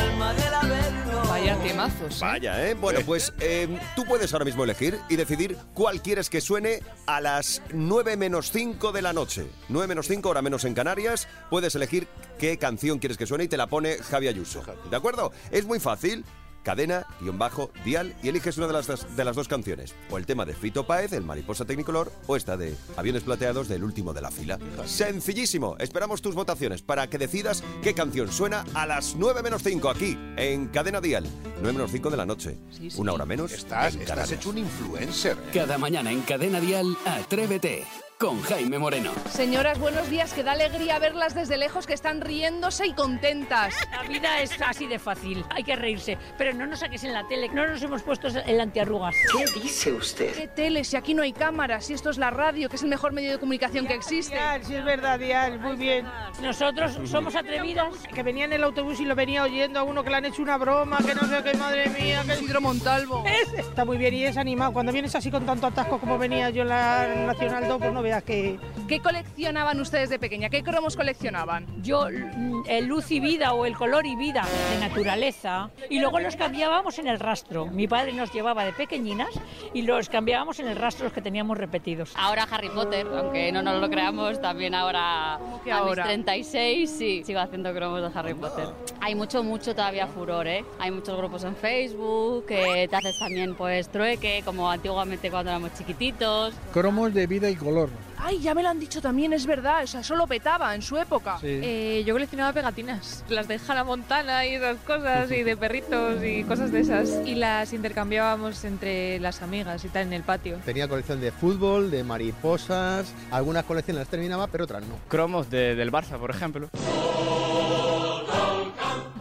Vaya 1.28 1.57
temazos. 1.62 2.16
¿eh? 2.16 2.19
Vaya, 2.21 2.69
¿eh? 2.69 2.75
Bueno, 2.75 3.00
pues 3.07 3.33
eh, 3.40 3.66
tú 3.97 4.04
puedes 4.04 4.33
ahora 4.33 4.45
mismo 4.45 4.64
elegir 4.64 4.99
y 5.09 5.16
decidir 5.16 5.57
cuál 5.73 6.02
quieres 6.02 6.28
que 6.28 6.40
suene 6.40 6.83
a 7.07 7.21
las 7.21 7.62
9 7.73 8.16
menos 8.16 8.50
5 8.50 8.92
de 8.92 9.02
la 9.02 9.12
noche. 9.12 9.47
9 9.69 9.88
menos 9.88 10.09
5, 10.09 10.28
hora 10.28 10.42
menos 10.42 10.64
en 10.64 10.75
Canarias. 10.75 11.28
Puedes 11.49 11.75
elegir 11.75 12.07
qué 12.38 12.59
canción 12.59 12.99
quieres 12.99 13.16
que 13.16 13.26
suene 13.26 13.45
y 13.45 13.49
te 13.49 13.57
la 13.57 13.66
pone 13.66 13.99
Javi 13.99 14.28
Ayuso. 14.28 14.62
¿De 14.90 14.97
acuerdo? 14.97 15.33
Es 15.50 15.64
muy 15.64 15.81
fácil. 15.81 16.25
Cadena, 16.62 17.07
guion 17.21 17.38
bajo, 17.38 17.71
dial 17.85 18.14
y 18.23 18.28
eliges 18.28 18.57
una 18.59 18.66
de 18.69 18.73
las, 18.73 18.87
dos- 18.87 19.16
de 19.16 19.25
las 19.25 19.37
dos 19.37 19.49
canciones. 19.49 19.95
O 20.11 20.19
el 20.19 20.26
tema 20.26 20.45
de 20.45 20.54
Fito 20.54 20.87
Páez, 20.87 21.12
el 21.12 21.25
Mariposa 21.25 21.64
Tecnicolor, 21.64 22.12
o 22.26 22.37
esta 22.37 22.57
de 22.57 22.75
Aviones 22.97 23.23
Plateados 23.23 23.69
del 23.69 23.85
último 23.85 24.12
de 24.12 24.21
la 24.23 24.31
fila. 24.31 24.59
Sencillísimo. 24.87 25.76
Esperamos 25.78 26.23
tus 26.23 26.35
votaciones 26.35 26.83
para 26.83 27.09
que 27.09 27.19
decidas 27.19 27.62
qué 27.83 27.95
canción 27.95 28.31
suena 28.31 28.64
a 28.75 28.87
las 28.87 29.16
9 29.16 29.42
menos 29.42 29.62
5 29.62 29.90
aquí, 29.90 30.16
en 30.37 30.69
Cadena 30.69 31.00
Dial. 31.00 31.25
9 31.61 31.73
menos 31.73 31.90
5 31.90 32.11
de 32.11 32.16
la 32.16 32.26
noche. 32.26 32.57
Sí, 32.71 32.90
sí. 32.90 33.00
Una 33.00 33.12
hora 33.12 33.26
menos. 33.26 33.52
Estás, 33.52 33.95
estás 33.97 34.31
hecho 34.33 34.50
un 34.50 34.59
influencer. 34.59 35.37
¿eh? 35.37 35.50
Cada 35.54 35.78
mañana 35.78 36.12
en 36.12 36.21
Cadena 36.23 36.61
Dial, 36.61 36.97
Atrévete 37.04 37.85
con 38.23 38.41
Jaime 38.43 38.79
Moreno. 38.79 39.11
Señoras, 39.31 39.81
buenos 39.81 40.09
días. 40.09 40.33
Que 40.33 40.45
da 40.45 40.52
alegría 40.52 41.00
verlas 41.00 41.35
desde 41.35 41.57
lejos, 41.57 41.88
que 41.88 41.95
están 41.95 42.21
riéndose 42.21 42.87
y 42.87 42.93
contentas. 42.93 43.75
La 43.91 44.02
vida 44.09 44.41
es 44.41 44.52
así 44.62 44.87
de 44.87 45.00
fácil, 45.00 45.45
hay 45.50 45.64
que 45.64 45.75
reírse, 45.75 46.17
pero 46.38 46.55
no 46.55 46.64
nos 46.69 46.79
saques 46.79 47.02
en 47.02 47.14
la 47.14 47.26
tele, 47.26 47.49
no 47.49 47.67
nos 47.67 47.83
hemos 47.83 48.05
puesto 48.05 48.29
el 48.29 48.61
antiarrugas. 48.61 49.17
¿Qué 49.33 49.61
dice 49.61 49.93
usted? 49.93 50.37
¿Qué 50.37 50.47
tele? 50.47 50.85
Si 50.85 50.97
aquí 50.97 51.14
no 51.14 51.25
hay 51.25 51.33
cámaras, 51.33 51.87
si 51.87 51.95
esto 51.95 52.11
es 52.11 52.19
la 52.19 52.31
radio, 52.31 52.69
que 52.69 52.76
es 52.76 52.83
el 52.85 52.91
mejor 52.91 53.12
medio 53.12 53.33
de 53.33 53.41
comunicación 53.41 53.88
que 53.88 53.95
existe. 53.95 54.38
si 54.62 54.76
es 54.76 54.85
verdad, 54.85 55.19
Dial, 55.19 55.59
muy 55.59 55.75
bien. 55.75 56.07
Nosotros 56.41 56.97
somos 57.07 57.35
atrevidas. 57.35 57.93
Que 58.14 58.23
venía 58.23 58.45
en 58.45 58.52
el 58.52 58.62
autobús 58.62 59.00
y 59.00 59.05
lo 59.05 59.17
venía 59.17 59.43
oyendo 59.43 59.81
a 59.81 59.83
uno 59.83 60.05
que 60.05 60.11
le 60.11 60.17
han 60.17 60.25
hecho 60.26 60.43
una 60.43 60.59
broma, 60.59 60.99
que 60.99 61.14
no 61.17 61.23
sé 61.23 61.43
qué, 61.43 61.57
madre 61.57 61.88
mía, 61.88 62.23
que 62.25 62.35
Isidro 62.35 62.61
Montalvo. 62.61 63.25
Está 63.57 63.85
muy 63.85 63.97
bien 63.97 64.14
y 64.14 64.25
es 64.26 64.37
animado. 64.37 64.73
Cuando 64.73 64.93
vienes 64.93 65.12
así 65.17 65.29
con 65.29 65.45
tanto 65.45 65.67
atasco 65.67 65.99
como 65.99 66.19
venía 66.19 66.50
yo 66.50 66.62
en 66.62 66.69
la 66.69 67.09
Nacional 67.26 67.67
2, 67.67 67.79
pues 67.79 67.93
no 67.93 68.02
veas 68.02 68.12
que... 68.21 68.59
¿Qué 68.88 69.00
coleccionaban 69.00 69.81
ustedes 69.81 70.11
de 70.11 70.19
pequeña? 70.19 70.50
¿Qué 70.50 70.62
cromos 70.62 70.97
coleccionaban? 70.97 71.66
Yo, 71.83 72.07
mm, 72.09 72.64
el 72.69 72.87
luz 72.87 73.11
y 73.11 73.21
vida 73.21 73.54
o 73.54 73.64
el 73.64 73.76
color 73.76 74.07
y 74.07 74.16
vida 74.16 74.45
de 74.71 74.81
naturaleza, 74.81 75.71
y 75.88 75.99
luego 75.99 76.21
los 76.21 76.37
cambiábamos 76.37 76.99
en 76.99 77.09
el 77.09 77.19
rastro. 77.19 77.66
Mi 77.66 77.88
padre 77.88 78.12
nos 78.12 78.33
llevaba 78.33 78.64
de 78.64 78.73
pequeñinas 78.73 79.31
y 79.73 79.83
los 79.83 80.09
cambiábamos 80.09 80.61
en 80.61 80.69
el 80.69 80.76
rastro 80.76 81.04
los 81.04 81.12
que 81.12 81.23
teníamos 81.23 81.59
repetidos. 81.59 82.12
Ahora 82.16 82.47
Harry 82.50 82.69
Potter, 82.69 83.07
aunque 83.07 83.50
no 83.52 83.62
nos 83.62 83.81
lo 83.81 83.88
creamos, 83.88 84.40
también 84.40 84.75
ahora 84.75 85.38
que 85.64 85.73
a 85.73 85.78
ahora? 85.78 86.04
mis 86.04 86.25
36 86.25 86.90
sí, 86.90 87.23
sigo 87.25 87.40
haciendo 87.40 87.73
cromos 87.73 88.02
de 88.02 88.19
Harry 88.19 88.35
Potter. 88.35 88.66
Hay 89.00 89.14
mucho, 89.14 89.42
mucho 89.42 89.75
todavía 89.75 90.07
furor, 90.07 90.47
¿eh? 90.47 90.64
Hay 90.78 90.90
muchos 90.90 91.16
grupos 91.16 91.45
en 91.45 91.57
Facebook, 91.57 92.47
que 92.47 92.87
te 92.88 92.97
haces 92.97 93.19
también 93.19 93.54
pues 93.54 93.88
trueque, 93.88 94.42
como 94.45 94.71
antiguamente 94.71 95.31
cuando 95.31 95.50
éramos 95.50 95.75
chiquititos. 95.75 96.54
Cromos 96.73 97.14
de 97.14 97.26
vida 97.26 97.49
y 97.50 97.57
color. 97.57 97.90
Ay, 98.25 98.41
ya 98.41 98.55
me 98.55 98.63
lo 98.63 98.69
han 98.69 98.79
dicho 98.79 99.01
también, 99.03 99.33
es 99.33 99.47
verdad. 99.47 99.83
O 99.83 99.87
sea, 99.87 100.01
eso 100.01 100.15
lo 100.15 100.27
petaba 100.29 100.75
en 100.75 100.83
su 100.83 100.97
época. 100.97 101.39
Eh, 101.43 102.05
yo 102.07 102.15
coleccionaba 102.15 102.53
pegatinas, 102.53 103.25
las 103.29 103.49
de 103.49 103.59
Hannah 103.67 103.83
Montana 103.85 104.47
y 104.47 104.55
esas 104.55 104.77
cosas, 104.79 105.31
y 105.33 105.43
de 105.43 105.57
perritos 105.57 106.23
y 106.23 106.45
cosas 106.45 106.71
de 106.71 106.81
esas. 106.81 107.11
Y 107.27 107.35
las 107.35 107.73
intercambiábamos 107.73 108.65
entre 108.65 109.19
las 109.19 109.43
amigas 109.43 109.85
y 109.85 109.89
tal 109.89 110.03
en 110.07 110.13
el 110.13 110.23
patio. 110.23 110.59
Tenía 110.65 110.87
colección 110.89 111.21
de 111.21 111.33
fútbol, 111.33 111.91
de 111.91 112.05
mariposas, 112.05 113.13
algunas 113.31 113.65
colecciones 113.65 114.01
las 114.01 114.09
terminaba, 114.09 114.47
pero 114.47 114.65
otras 114.65 114.83
no. 114.83 114.95
Cromos 115.09 115.51
de- 115.51 115.75
del 115.75 115.91
Barça, 115.91 116.19
por 116.19 116.31
ejemplo. 116.31 116.69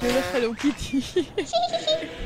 Yo 0.02 0.08
de 0.08 0.22
Hello 0.34 0.54
Kitty. 0.56 1.04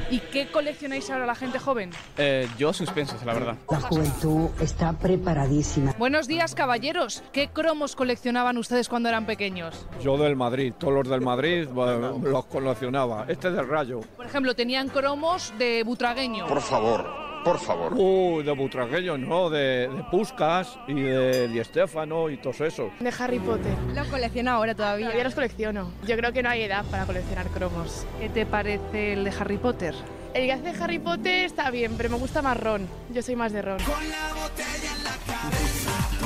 ¿Y 0.09 0.19
qué 0.19 0.47
coleccionáis 0.49 1.09
ahora 1.09 1.25
la 1.25 1.35
gente 1.35 1.59
joven? 1.59 1.91
Eh, 2.17 2.47
yo 2.57 2.71
suspensos, 2.71 3.21
la 3.25 3.33
verdad. 3.33 3.57
La 3.69 3.81
juventud 3.81 4.49
está 4.61 4.93
preparadísima. 4.93 5.93
Buenos 5.97 6.27
días, 6.27 6.55
caballeros. 6.55 7.21
¿Qué 7.33 7.49
cromos 7.49 7.97
coleccionaban 7.97 8.57
ustedes 8.57 8.87
cuando 8.87 9.09
eran 9.09 9.25
pequeños? 9.25 9.85
Yo 10.01 10.17
del 10.17 10.37
Madrid, 10.37 10.73
todos 10.77 10.93
los 10.93 11.09
del 11.09 11.19
Madrid 11.21 11.67
bueno, 11.67 12.17
los 12.23 12.45
coleccionaba. 12.45 13.25
Este 13.27 13.51
del 13.51 13.67
Rayo. 13.67 13.99
Por 14.15 14.25
ejemplo, 14.25 14.55
tenían 14.55 14.87
cromos 14.87 15.53
de 15.57 15.83
butragueño. 15.83 16.47
Por 16.47 16.61
favor, 16.61 17.24
por 17.45 17.59
favor. 17.59 17.93
Uh, 17.95 18.41
de 18.43 18.51
Butragueño, 18.51 19.17
no, 19.19 19.51
de, 19.51 19.87
de 19.87 20.03
Puskas 20.09 20.79
y 20.87 20.95
de 20.95 21.47
Di 21.47 21.63
Stéfano 21.63 22.29
y 22.31 22.37
todos 22.37 22.59
esos. 22.61 22.91
De 22.99 23.13
Harry 23.19 23.39
Potter. 23.39 23.71
Los 23.93 24.07
colecciono 24.07 24.51
ahora 24.51 24.73
todavía. 24.73 25.05
Todavía 25.05 25.23
los 25.23 25.35
colecciono. 25.35 25.91
Yo 26.07 26.17
creo 26.17 26.33
que 26.33 26.41
no 26.41 26.49
hay 26.49 26.63
edad 26.63 26.83
para 26.89 27.05
coleccionar 27.05 27.47
cromos. 27.49 28.05
¿Qué 28.19 28.29
te 28.29 28.47
parece 28.47 29.13
el 29.13 29.23
de 29.23 29.29
Harry 29.39 29.57
Potter? 29.57 29.93
El 30.33 30.47
que 30.47 30.53
hace 30.53 30.83
Harry 30.83 30.97
Potter 30.97 31.45
está 31.45 31.69
bien, 31.69 31.93
pero 31.95 32.09
me 32.09 32.17
gusta 32.17 32.41
más 32.41 32.59
Ron. 32.59 32.89
Yo 33.13 33.21
soy 33.21 33.35
más 33.35 33.53
de 33.53 33.61
Ron. 33.61 33.77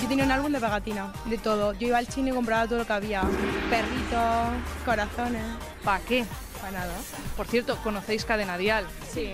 Yo 0.02 0.08
tenía 0.08 0.24
un 0.24 0.32
álbum 0.32 0.52
de 0.54 0.60
pegatina, 0.60 1.14
de 1.26 1.38
todo. 1.38 1.74
Yo 1.74 1.88
iba 1.90 1.98
al 1.98 2.08
chino 2.08 2.30
y 2.30 2.32
compraba 2.32 2.66
todo 2.66 2.80
lo 2.80 2.88
que 2.88 2.94
había. 2.94 3.22
Perritos, 3.70 4.86
corazones. 4.86 5.44
¿Para 5.84 6.00
qué? 6.06 6.26
Para 6.62 6.72
nada. 6.80 6.94
Por 7.38 7.48
cierto, 7.48 7.78
¿conocéis 7.84 8.26
Cadena 8.26 8.58
Dial? 8.58 8.86
Sí. 9.14 9.34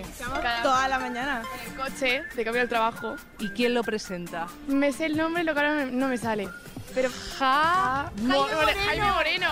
Toda 0.62 0.88
la 0.88 0.98
mañana. 0.98 1.42
En 1.64 1.70
el 1.72 1.76
coche, 1.76 2.22
de 2.34 2.44
camino 2.44 2.62
al 2.62 2.68
trabajo. 2.68 3.16
¿Y 3.38 3.48
quién 3.50 3.74
lo 3.74 3.82
presenta? 3.82 4.46
Me 4.68 4.92
sé 4.92 5.06
el 5.06 5.16
nombre, 5.16 5.42
lo 5.44 5.52
que 5.54 5.60
ahora 5.60 5.84
no 5.86 6.08
me 6.08 6.18
sale. 6.18 6.48
Pero 6.94 7.10
ja... 7.38 8.10
Mo- 8.22 8.46
Jaime 8.86 9.10
Moreno. 9.12 9.50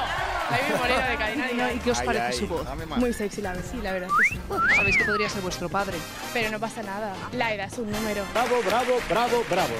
Jaime 0.49 0.77
Moreno 0.79 1.09
de 1.09 1.17
Cadena 1.17 1.47
Dial. 1.49 1.77
¿Y 1.77 1.79
qué 1.81 1.91
os 1.91 1.99
Ay, 1.99 2.07
parece 2.07 2.25
ay, 2.27 2.33
su 2.39 2.47
voz? 2.49 2.67
Muy 2.97 3.13
sexy 3.13 3.43
la 3.43 3.53
verdad. 3.53 3.65
Sí, 3.71 3.79
la 3.83 3.93
verdad 3.93 4.09
que 4.09 4.35
sí. 4.35 4.41
Sabéis 4.77 4.97
que 4.97 5.05
podría 5.05 5.29
ser 5.29 5.43
vuestro 5.43 5.69
padre. 5.69 5.99
Pero 6.33 6.51
no 6.51 6.59
pasa 6.61 6.83
nada. 6.83 7.15
La 7.33 7.53
edad 7.53 7.67
es 7.71 7.79
un 7.79 7.91
número. 7.91 8.25
Bravo, 8.33 8.63
bravo, 8.65 8.93
bravo, 9.11 9.45
bravo. 9.51 9.75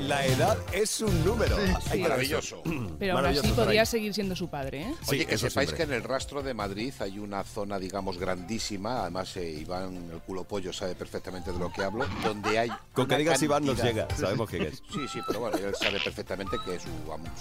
La 0.00 0.24
edad 0.24 0.56
es 0.72 1.00
un 1.00 1.24
número. 1.24 1.56
Ay, 1.90 2.02
Maravilloso. 2.02 2.62
Pero 3.02 3.18
aún 3.18 3.26
así 3.26 3.48
podría 3.48 3.84
seguir 3.84 4.14
siendo 4.14 4.36
su 4.36 4.48
padre, 4.48 4.82
¿eh? 4.82 4.94
Oye, 5.08 5.20
Sí, 5.22 5.26
que 5.26 5.36
sepáis 5.36 5.70
siempre. 5.70 5.76
que 5.76 5.82
en 5.82 5.92
el 5.92 6.04
rastro 6.04 6.40
de 6.40 6.54
Madrid 6.54 6.94
hay 7.00 7.18
una 7.18 7.42
zona, 7.42 7.76
digamos, 7.80 8.16
grandísima, 8.16 9.00
además 9.00 9.36
eh, 9.36 9.50
Iván, 9.50 10.08
el 10.12 10.20
culo 10.20 10.44
pollo, 10.44 10.72
sabe 10.72 10.94
perfectamente 10.94 11.50
de 11.50 11.58
lo 11.58 11.72
que 11.72 11.82
hablo, 11.82 12.06
donde 12.22 12.60
hay... 12.60 12.70
Con 12.92 13.08
que 13.08 13.16
digas 13.16 13.42
Iván 13.42 13.64
nos 13.64 13.82
llega, 13.82 14.06
sabemos 14.16 14.48
quién 14.48 14.62
es. 14.62 14.82
Sí, 14.92 15.00
sí, 15.12 15.18
pero 15.26 15.40
bueno, 15.40 15.56
él 15.56 15.74
sabe 15.74 15.98
perfectamente 15.98 16.56
que 16.64 16.78
su, 16.78 16.88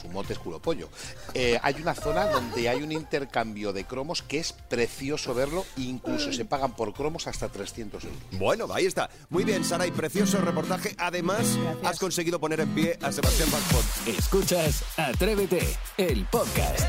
su 0.01 0.07
mote 0.09 0.33
es 0.33 0.39
culo 0.39 0.59
pollo. 0.59 0.89
Eh, 1.35 1.59
hay 1.61 1.75
una 1.75 1.93
zona 1.93 2.25
donde 2.25 2.67
hay 2.67 2.81
un 2.81 2.91
intercambio 2.91 3.71
de 3.71 3.83
cromos 3.85 4.23
que 4.23 4.39
es 4.39 4.53
precioso 4.53 5.35
verlo, 5.35 5.63
incluso 5.77 6.33
se 6.33 6.45
pagan 6.45 6.75
por 6.75 6.91
cromos 6.93 7.27
hasta 7.27 7.49
300 7.49 8.03
euros. 8.03 8.19
Bueno, 8.31 8.65
ahí 8.73 8.85
está. 8.87 9.09
Muy 9.29 9.43
bien, 9.43 9.63
Sara, 9.63 9.85
y 9.85 9.91
precioso 9.91 10.41
reportaje. 10.41 10.95
Además, 10.97 11.57
has 11.83 11.99
conseguido 11.99 12.39
poner 12.39 12.61
en 12.61 12.69
pie 12.73 12.97
a 13.01 13.11
Sebastián 13.11 13.49
Pascot. 13.51 14.07
Escuchas 14.07 14.83
Atrévete, 14.97 15.50
el 15.97 16.25
podcast. 16.31 16.79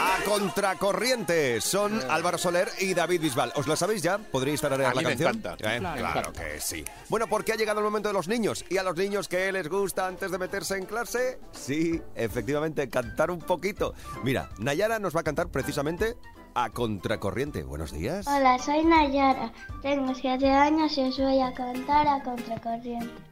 A 0.00 0.24
contracorriente 0.24 1.60
son 1.60 2.00
Álvaro 2.08 2.38
Soler 2.38 2.68
y 2.78 2.94
David 2.94 3.20
Bisbal. 3.22 3.52
¿Os 3.56 3.66
la 3.66 3.74
sabéis 3.74 4.02
ya? 4.02 4.18
¿Podríais 4.18 4.60
tararear 4.60 4.92
A 4.92 4.94
la 4.94 5.00
mí 5.00 5.06
me 5.06 5.10
canción? 5.16 5.36
encanta. 5.38 5.74
¿Eh? 5.74 5.78
Claro. 5.78 6.12
Claro 6.12 6.32
que 6.32 6.60
sí. 6.60 6.84
Bueno, 7.08 7.26
porque 7.26 7.52
ha 7.52 7.56
llegado 7.56 7.80
el 7.80 7.84
momento 7.84 8.08
de 8.08 8.12
los 8.14 8.28
niños. 8.28 8.64
¿Y 8.68 8.76
a 8.78 8.84
los 8.84 8.96
niños 8.96 9.26
qué 9.26 9.50
les 9.50 9.68
gusta 9.68 10.06
antes 10.06 10.30
de 10.30 10.38
meterse 10.38 10.76
en 10.76 10.86
clase? 10.86 11.40
Sí, 11.52 12.00
efectivamente, 12.14 12.88
cantar 12.88 13.30
un 13.32 13.40
poquito. 13.40 13.94
Mira, 14.22 14.50
Nayara 14.58 15.00
nos 15.00 15.16
va 15.16 15.20
a 15.20 15.24
cantar 15.24 15.48
precisamente 15.48 16.14
a 16.54 16.70
contracorriente. 16.70 17.64
Buenos 17.64 17.90
días. 17.92 18.26
Hola, 18.28 18.58
soy 18.60 18.84
Nayara. 18.84 19.52
Tengo 19.82 20.14
7 20.14 20.48
años 20.48 20.96
y 20.96 21.08
os 21.08 21.18
voy 21.18 21.40
a 21.40 21.52
cantar 21.54 22.06
a 22.06 22.22
contracorriente. 22.22 23.27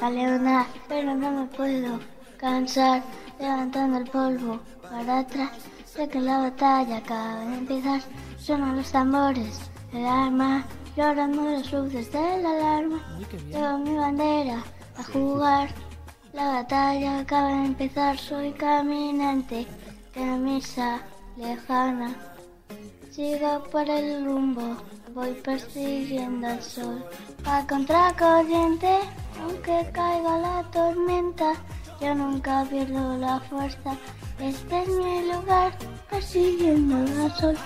A 0.00 0.10
leonar, 0.10 0.66
pero 0.88 1.14
no 1.14 1.30
me 1.30 1.46
puedo 1.46 2.00
cansar 2.38 3.02
levantando 3.38 3.98
el 3.98 4.10
polvo 4.10 4.60
para 4.82 5.20
atrás. 5.20 5.50
Sé 5.84 6.08
que 6.08 6.20
la 6.20 6.38
batalla 6.38 6.98
acaba 6.98 7.40
de 7.40 7.58
empezar. 7.58 8.00
Suenan 8.38 8.76
los 8.76 8.90
tambores, 8.92 9.58
el 9.92 10.06
arma, 10.06 10.64
llorando 10.96 11.42
las 11.44 11.72
luces 11.72 12.12
de 12.12 12.42
la 12.42 12.50
alarma. 12.50 13.00
Llevo 13.50 13.78
mi 13.78 13.96
bandera 13.96 14.62
a 14.96 15.02
jugar. 15.04 15.68
La 16.32 16.48
batalla 16.52 17.20
acaba 17.20 17.48
de 17.48 17.66
empezar. 17.66 18.18
Soy 18.18 18.52
caminante 18.52 19.66
de 20.14 20.26
la 20.26 20.36
misa 20.36 21.00
lejana. 21.36 22.14
Sigo 23.10 23.64
por 23.72 23.88
el 23.88 24.24
rumbo, 24.24 24.76
voy 25.18 25.32
persiguiendo 25.42 26.46
al 26.46 26.62
sol. 26.62 27.04
A 27.44 27.66
contracorriente, 27.66 28.98
aunque 29.42 29.90
caiga 29.92 30.38
la 30.38 30.62
tormenta, 30.72 31.54
yo 32.00 32.14
nunca 32.14 32.64
pierdo 32.70 33.16
la 33.18 33.40
fuerza. 33.40 33.96
Este 34.38 34.82
es 34.82 34.88
mi 34.88 35.32
lugar, 35.32 35.76
persiguiendo 36.08 36.96
al 37.24 37.34
sol. 37.36 37.56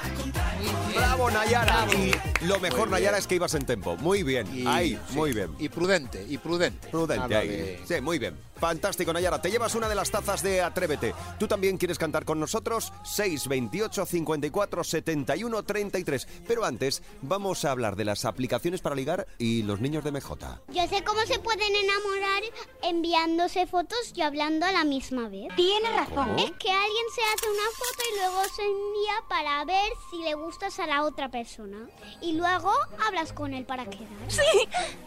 ¡Bravo, 0.97 1.31
Nayara! 1.31 1.87
Y 1.93 2.47
lo 2.47 2.59
mejor, 2.59 2.89
Nayara, 2.89 3.19
es 3.19 3.27
que 3.27 3.35
ibas 3.35 3.53
en 3.55 3.67
tempo. 3.67 3.97
Muy 3.99 4.23
bien. 4.23 4.47
Y- 4.57 4.67
ahí, 4.67 4.99
sí. 5.11 5.15
muy 5.17 5.35
bien. 5.35 5.51
Y 5.59 5.69
prudente, 5.69 6.25
y 6.27 6.39
prudente. 6.39 6.89
Prudente 6.89 7.29
Nada 7.29 7.41
ahí. 7.41 7.49
de- 7.49 7.81
Sí, 7.87 8.01
muy 8.01 8.19
bien. 8.19 8.35
Fantástico, 8.63 9.13
Nayara. 9.13 9.43
Te 9.43 9.51
llevas 9.51 9.75
una 9.75 9.89
de 9.89 9.97
las 9.97 10.13
tazas 10.13 10.41
de 10.41 10.63
Atrévete. 10.63 11.13
¿Tú 11.37 11.49
también 11.49 11.77
quieres 11.77 11.99
cantar 11.99 12.25
con 12.25 12.39
nosotros? 12.39 12.93
6, 13.03 13.49
28, 13.49 14.07
54, 14.07 14.85
71, 14.85 15.63
33. 15.65 16.29
Pero 16.47 16.65
antes, 16.65 17.03
vamos 17.23 17.65
a 17.65 17.73
hablar 17.73 17.97
de 17.97 18.05
las 18.05 18.25
aplicaciones 18.25 18.81
para 18.81 18.95
ligar 18.95 19.27
y 19.37 19.65
los 19.65 19.81
niños 19.81 20.05
de 20.05 20.13
MJ. 20.13 20.61
Yo 20.69 20.87
sé 20.87 21.03
cómo 21.03 21.23
se 21.23 21.41
pueden 21.41 21.75
enamorar 21.75 22.43
enviándose 22.85 23.67
fotos 23.67 24.13
y 24.15 24.23
hablando 24.23 24.65
a 24.65 24.71
la 24.71 24.85
misma 24.85 25.29
vez. 25.29 25.49
Tiene 25.57 25.91
razón. 25.97 26.29
¿Cómo? 26.29 26.37
Es 26.37 26.53
que 26.53 26.71
alguien 26.71 27.07
se 27.17 27.23
hace 27.35 27.51
una 27.51 27.69
foto 27.73 28.03
y 28.13 28.17
luego 28.17 28.45
se 28.55 28.63
envía 28.63 29.29
para 29.29 29.65
ver 29.65 29.93
si 30.09 30.23
le 30.23 30.35
gustas 30.35 30.79
a 30.79 30.87
la 30.87 31.03
otra 31.03 31.29
persona. 31.33 31.89
Y 32.21 32.35
luego 32.35 32.71
hablas 33.05 33.33
con 33.33 33.55
él 33.55 33.65
para 33.65 33.87
quedar. 33.87 34.07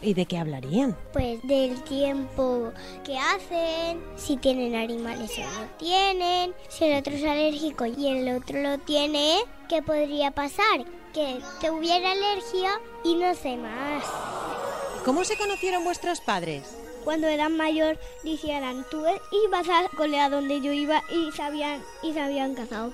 ¿Y 0.01 0.13
de 0.13 0.25
qué 0.25 0.39
hablarían? 0.39 0.97
Pues 1.13 1.41
del 1.43 1.81
tiempo 1.85 2.73
que 3.05 3.17
hacen, 3.45 4.03
si 4.15 4.37
tienen 4.37 4.75
animales 4.75 5.31
o 5.37 5.41
no 5.41 5.67
tienen, 5.77 6.53
si 6.69 6.85
el 6.85 6.99
otro 6.99 7.13
es 7.13 7.23
alérgico 7.23 7.85
y 7.85 8.07
el 8.07 8.35
otro 8.35 8.61
lo 8.61 8.77
tiene, 8.79 9.39
¿qué 9.69 9.81
podría 9.81 10.31
pasar? 10.31 10.85
Que 11.13 11.39
te 11.61 11.71
hubiera 11.71 12.11
alergia 12.11 12.79
y 13.03 13.15
no 13.15 13.33
sé 13.35 13.57
más. 13.57 14.03
¿Cómo 15.03 15.23
se 15.23 15.37
conocieron 15.37 15.83
vuestros 15.83 16.19
padres? 16.21 16.77
Cuando 17.03 17.27
eran 17.27 17.55
mayor 17.55 17.99
dijeran, 18.23 18.83
tú 18.89 19.03
ibas 19.45 19.69
al 19.69 19.89
cole 19.91 20.19
a 20.19 20.29
donde 20.29 20.59
yo 20.61 20.71
iba 20.71 21.03
y 21.11 21.31
se 21.31 21.43
habían, 21.43 21.83
y 22.01 22.13
se 22.13 22.19
habían 22.19 22.55
casado. 22.55 22.93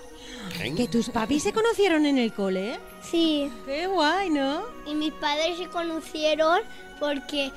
¿Que 0.75 0.87
tus 0.87 1.09
papis 1.09 1.43
se 1.43 1.53
conocieron 1.53 2.05
en 2.05 2.17
el 2.17 2.33
cole? 2.33 2.77
Sí. 3.01 3.49
Qué 3.65 3.87
guay, 3.87 4.29
¿no? 4.29 4.63
Y 4.85 4.95
mis 4.95 5.13
padres 5.13 5.57
se 5.57 5.67
conocieron 5.67 6.59
porque 6.99 7.51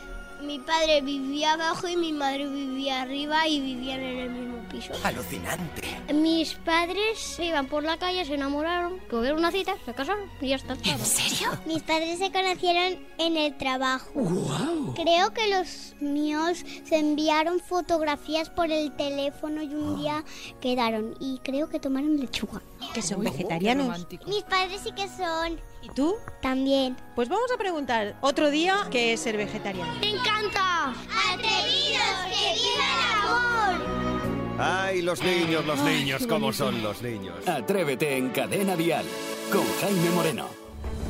mi 0.45 0.59
padre 0.59 1.01
vivía 1.01 1.55
abajo 1.55 1.89
y 1.89 1.97
mi 1.97 2.13
madre 2.13 2.47
vivía 2.47 3.03
arriba 3.03 3.49
y 3.49 3.61
vivían 3.61 4.01
en 4.01 4.19
el 4.19 4.31
mismo 4.31 4.69
piso. 4.69 4.93
Alucinante. 5.03 5.83
Mis 6.13 6.55
padres 6.55 7.19
se 7.19 7.47
iban 7.47 7.67
por 7.67 7.83
la 7.83 7.97
calle, 7.97 8.25
se 8.25 8.35
enamoraron, 8.35 9.01
tuvieron 9.09 9.39
una 9.39 9.51
cita, 9.51 9.75
se 9.85 9.95
casaron 9.95 10.31
y 10.41 10.49
ya 10.49 10.57
está. 10.57 10.75
¿En 10.85 10.99
serio? 10.99 11.49
Mis 11.67 11.83
padres 11.83 12.19
se 12.19 12.31
conocieron 12.31 12.99
en 13.19 13.37
el 13.37 13.57
trabajo. 13.57 14.11
Creo 14.95 15.33
que 15.33 15.49
los 15.49 15.95
míos 16.01 16.65
se 16.85 16.99
enviaron 16.99 17.61
fotografías 17.61 18.51
por 18.51 18.71
el 18.71 18.95
teléfono 18.97 19.63
y 19.63 19.75
un 19.75 20.01
día 20.01 20.25
quedaron 20.61 21.15
y 21.21 21.39
creo 21.39 21.69
que 21.69 21.81
tomaron 21.81 22.19
lechuga. 22.19 22.63
Que 22.93 23.03
son 23.03 23.25
vegetarianos. 23.25 24.07
Mis 24.27 24.43
padres 24.43 24.83
sí 24.83 24.93
que 24.93 25.09
son. 25.09 25.59
¿Y 25.85 25.89
tú? 25.91 26.17
También. 26.41 26.97
Pues 27.15 27.29
vamos 27.29 27.51
a 27.53 27.59
preguntar 27.59 28.17
otro 28.23 28.51
día 28.51 28.87
qué 28.91 29.13
es 29.13 29.21
ser 29.21 29.37
vegetariano. 29.37 29.93
¡Me 30.01 30.11
encanta! 30.11 30.95
¡Atrevidos! 31.33 32.25
¡Que 32.31 32.55
viva 32.55 32.85
el 32.95 33.79
amor! 33.79 34.59
Ay, 34.59 35.03
los 35.03 35.23
niños, 35.23 35.67
los 35.67 35.81
niños, 35.81 36.27
¿cómo 36.27 36.53
son 36.53 36.83
los 36.83 37.03
niños? 37.03 37.47
Atrévete 37.47 38.17
en 38.17 38.31
Cadena 38.31 38.77
Dial 38.77 39.05
con 39.53 39.65
Jaime 39.81 40.11
Moreno. 40.11 40.47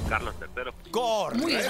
Carlos 0.09 0.35
III. 0.40 0.90
¡Correcto! 0.90 1.47
Muy 1.47 1.52
bien. 1.52 1.64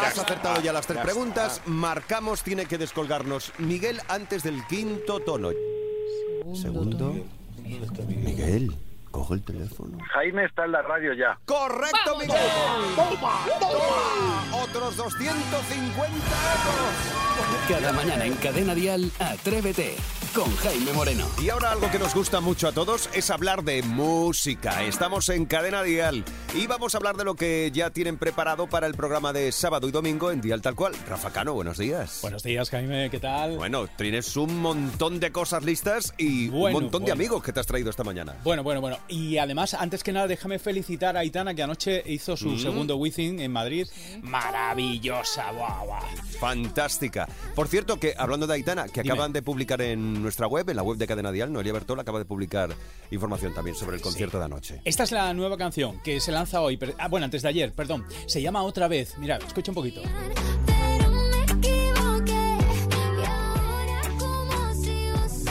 Has 0.00 0.18
acertado 0.18 0.60
ya 0.62 0.72
las 0.72 0.86
tres 0.86 1.00
preguntas. 1.02 1.60
Marcamos, 1.66 2.42
tiene 2.42 2.66
que 2.66 2.78
descolgarnos 2.78 3.52
Miguel 3.58 4.00
antes 4.08 4.44
del 4.44 4.64
quinto 4.66 5.18
tono. 5.20 5.50
Segundo. 6.54 7.14
Miguel, 7.64 8.76
coge 9.16 9.34
el 9.34 9.42
teléfono. 9.42 9.96
Jaime 10.12 10.44
está 10.44 10.66
en 10.66 10.72
la 10.72 10.82
radio 10.82 11.14
ya. 11.14 11.38
¡Correcto, 11.46 12.18
Miguel! 12.18 12.36
¡Toma! 12.94 13.46
¡Toma! 13.58 14.62
¡Otros 14.62 14.96
250 14.96 16.06
euros! 16.06 17.66
Cada 17.68 17.92
mañana 17.92 18.26
en 18.26 18.34
Cadena 18.34 18.74
Dial, 18.74 19.10
Atrévete 19.18 19.96
con 20.36 20.54
Jaime 20.56 20.92
Moreno. 20.92 21.26
Y 21.42 21.48
ahora 21.48 21.72
algo 21.72 21.90
que 21.90 21.98
nos 21.98 22.14
gusta 22.14 22.40
mucho 22.42 22.68
a 22.68 22.72
todos 22.72 23.08
es 23.14 23.30
hablar 23.30 23.64
de 23.64 23.82
música. 23.82 24.82
Estamos 24.84 25.30
en 25.30 25.46
Cadena 25.46 25.82
Dial 25.82 26.24
y 26.54 26.66
vamos 26.66 26.94
a 26.94 26.98
hablar 26.98 27.16
de 27.16 27.24
lo 27.24 27.36
que 27.36 27.70
ya 27.72 27.88
tienen 27.88 28.18
preparado 28.18 28.66
para 28.66 28.86
el 28.86 28.92
programa 28.92 29.32
de 29.32 29.50
sábado 29.50 29.88
y 29.88 29.92
domingo 29.92 30.30
en 30.30 30.42
Dial 30.42 30.60
Tal 30.60 30.74
Cual. 30.74 30.92
Rafa 31.08 31.30
Cano, 31.32 31.54
buenos 31.54 31.78
días. 31.78 32.18
Buenos 32.20 32.42
días, 32.42 32.68
Jaime, 32.68 33.08
¿qué 33.08 33.18
tal? 33.18 33.56
Bueno, 33.56 33.88
tienes 33.96 34.36
un 34.36 34.60
montón 34.60 35.20
de 35.20 35.32
cosas 35.32 35.64
listas 35.64 36.12
y 36.18 36.48
Bueno, 36.50 36.76
un 36.76 36.82
montón 36.84 37.00
de 37.02 37.12
bueno. 37.12 37.14
amigos 37.14 37.42
que 37.42 37.54
te 37.54 37.60
has 37.60 37.66
traído 37.66 37.88
esta 37.88 38.04
mañana. 38.04 38.34
Bueno, 38.44 38.62
bueno, 38.62 38.82
bueno. 38.82 38.98
Y 39.08 39.38
además, 39.38 39.72
antes 39.72 40.04
que 40.04 40.12
nada, 40.12 40.26
déjame 40.26 40.58
felicitar 40.58 41.16
a 41.16 41.20
Aitana, 41.20 41.54
que 41.54 41.62
anoche 41.62 42.02
hizo 42.04 42.36
su 42.36 42.50
Mm. 42.50 42.58
segundo 42.58 42.96
Wizzing 42.96 43.40
en 43.40 43.52
Madrid. 43.52 43.86
Maravillosa, 44.20 45.50
guau, 45.52 45.86
guau. 45.86 46.02
Fantástica. 46.38 47.26
Por 47.54 47.68
cierto, 47.68 47.98
que 47.98 48.12
hablando 48.18 48.46
de 48.46 48.52
Aitana, 48.52 48.86
que 48.88 49.00
Dime. 49.02 49.14
acaban 49.14 49.32
de 49.32 49.40
publicar 49.40 49.80
en 49.80 50.25
nuestra 50.26 50.48
web, 50.48 50.68
en 50.68 50.74
la 50.74 50.82
web 50.82 50.98
de 50.98 51.06
Cadena 51.06 51.30
Dial, 51.30 51.52
Noelia 51.52 51.72
Bertol 51.72 52.00
acaba 52.00 52.18
de 52.18 52.24
publicar 52.24 52.70
información 53.12 53.54
también 53.54 53.76
sobre 53.76 53.94
el 53.94 54.02
concierto 54.02 54.40
de 54.40 54.44
anoche. 54.44 54.80
Esta 54.84 55.04
es 55.04 55.12
la 55.12 55.32
nueva 55.34 55.56
canción 55.56 56.00
que 56.02 56.18
se 56.18 56.32
lanza 56.32 56.60
hoy. 56.60 56.76
Ah, 56.98 57.06
bueno, 57.06 57.24
antes 57.26 57.42
de 57.42 57.48
ayer, 57.48 57.72
perdón. 57.72 58.04
Se 58.26 58.42
llama 58.42 58.62
Otra 58.64 58.88
vez. 58.88 59.16
Mira, 59.18 59.36
escucha 59.36 59.70
un 59.70 59.76
poquito. 59.76 60.02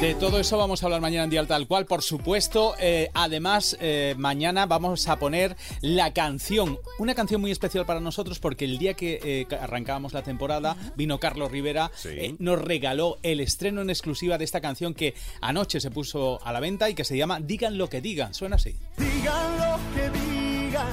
De 0.02 0.14
todo 0.14 0.40
eso 0.42 0.58
vamos 0.58 0.84
a 0.84 0.88
hablar 0.88 1.00
mañana 1.00 1.24
en 1.24 1.30
Dial 1.30 1.48
Tal 1.48 1.68
Cual, 1.68 1.86
por 1.86 2.02
supuesto. 2.02 2.76
Eh, 2.80 3.10
además, 3.14 3.78
eh, 3.80 4.14
mañana 4.18 4.66
vamos 4.66 5.08
a 5.08 5.18
poner 5.18 5.56
la 5.80 6.12
canción, 6.14 6.78
una 7.00 7.16
canción 7.16 7.40
muy 7.40 7.50
especial 7.50 7.86
para 7.86 8.02
nosotros 8.02 8.40
porque 8.40 8.66
el 8.66 8.78
día 8.78 8.94
que 8.94 9.20
eh, 9.24 9.56
arrancábamos 9.56 10.12
la 10.12 10.22
temporada 10.22 10.76
vino 10.98 11.18
Carlos 11.20 11.50
Rivera, 11.50 11.92
eh, 12.04 12.36
nos 12.40 12.62
regaló 12.62 13.18
el 13.24 13.40
estreno 13.40 13.82
en 13.82 13.90
exclusiva 13.90 14.38
de 14.38 14.44
esta 14.44 14.60
canción 14.60 14.94
que 14.94 15.14
anoche 15.40 15.80
se 15.80 15.90
puso 15.92 16.46
a 16.46 16.52
la 16.52 16.60
venta 16.60 16.90
y 16.90 16.94
que 16.94 17.06
se 17.06 17.18
llama 17.18 17.40
Digan 17.40 17.78
lo 17.78 17.90
que 17.90 18.02
digan. 18.02 18.34
Suena 18.34 18.58
así. 18.58 18.76
Digan 18.98 19.58
lo 19.58 19.80
que 19.96 20.10
digan, 20.20 20.88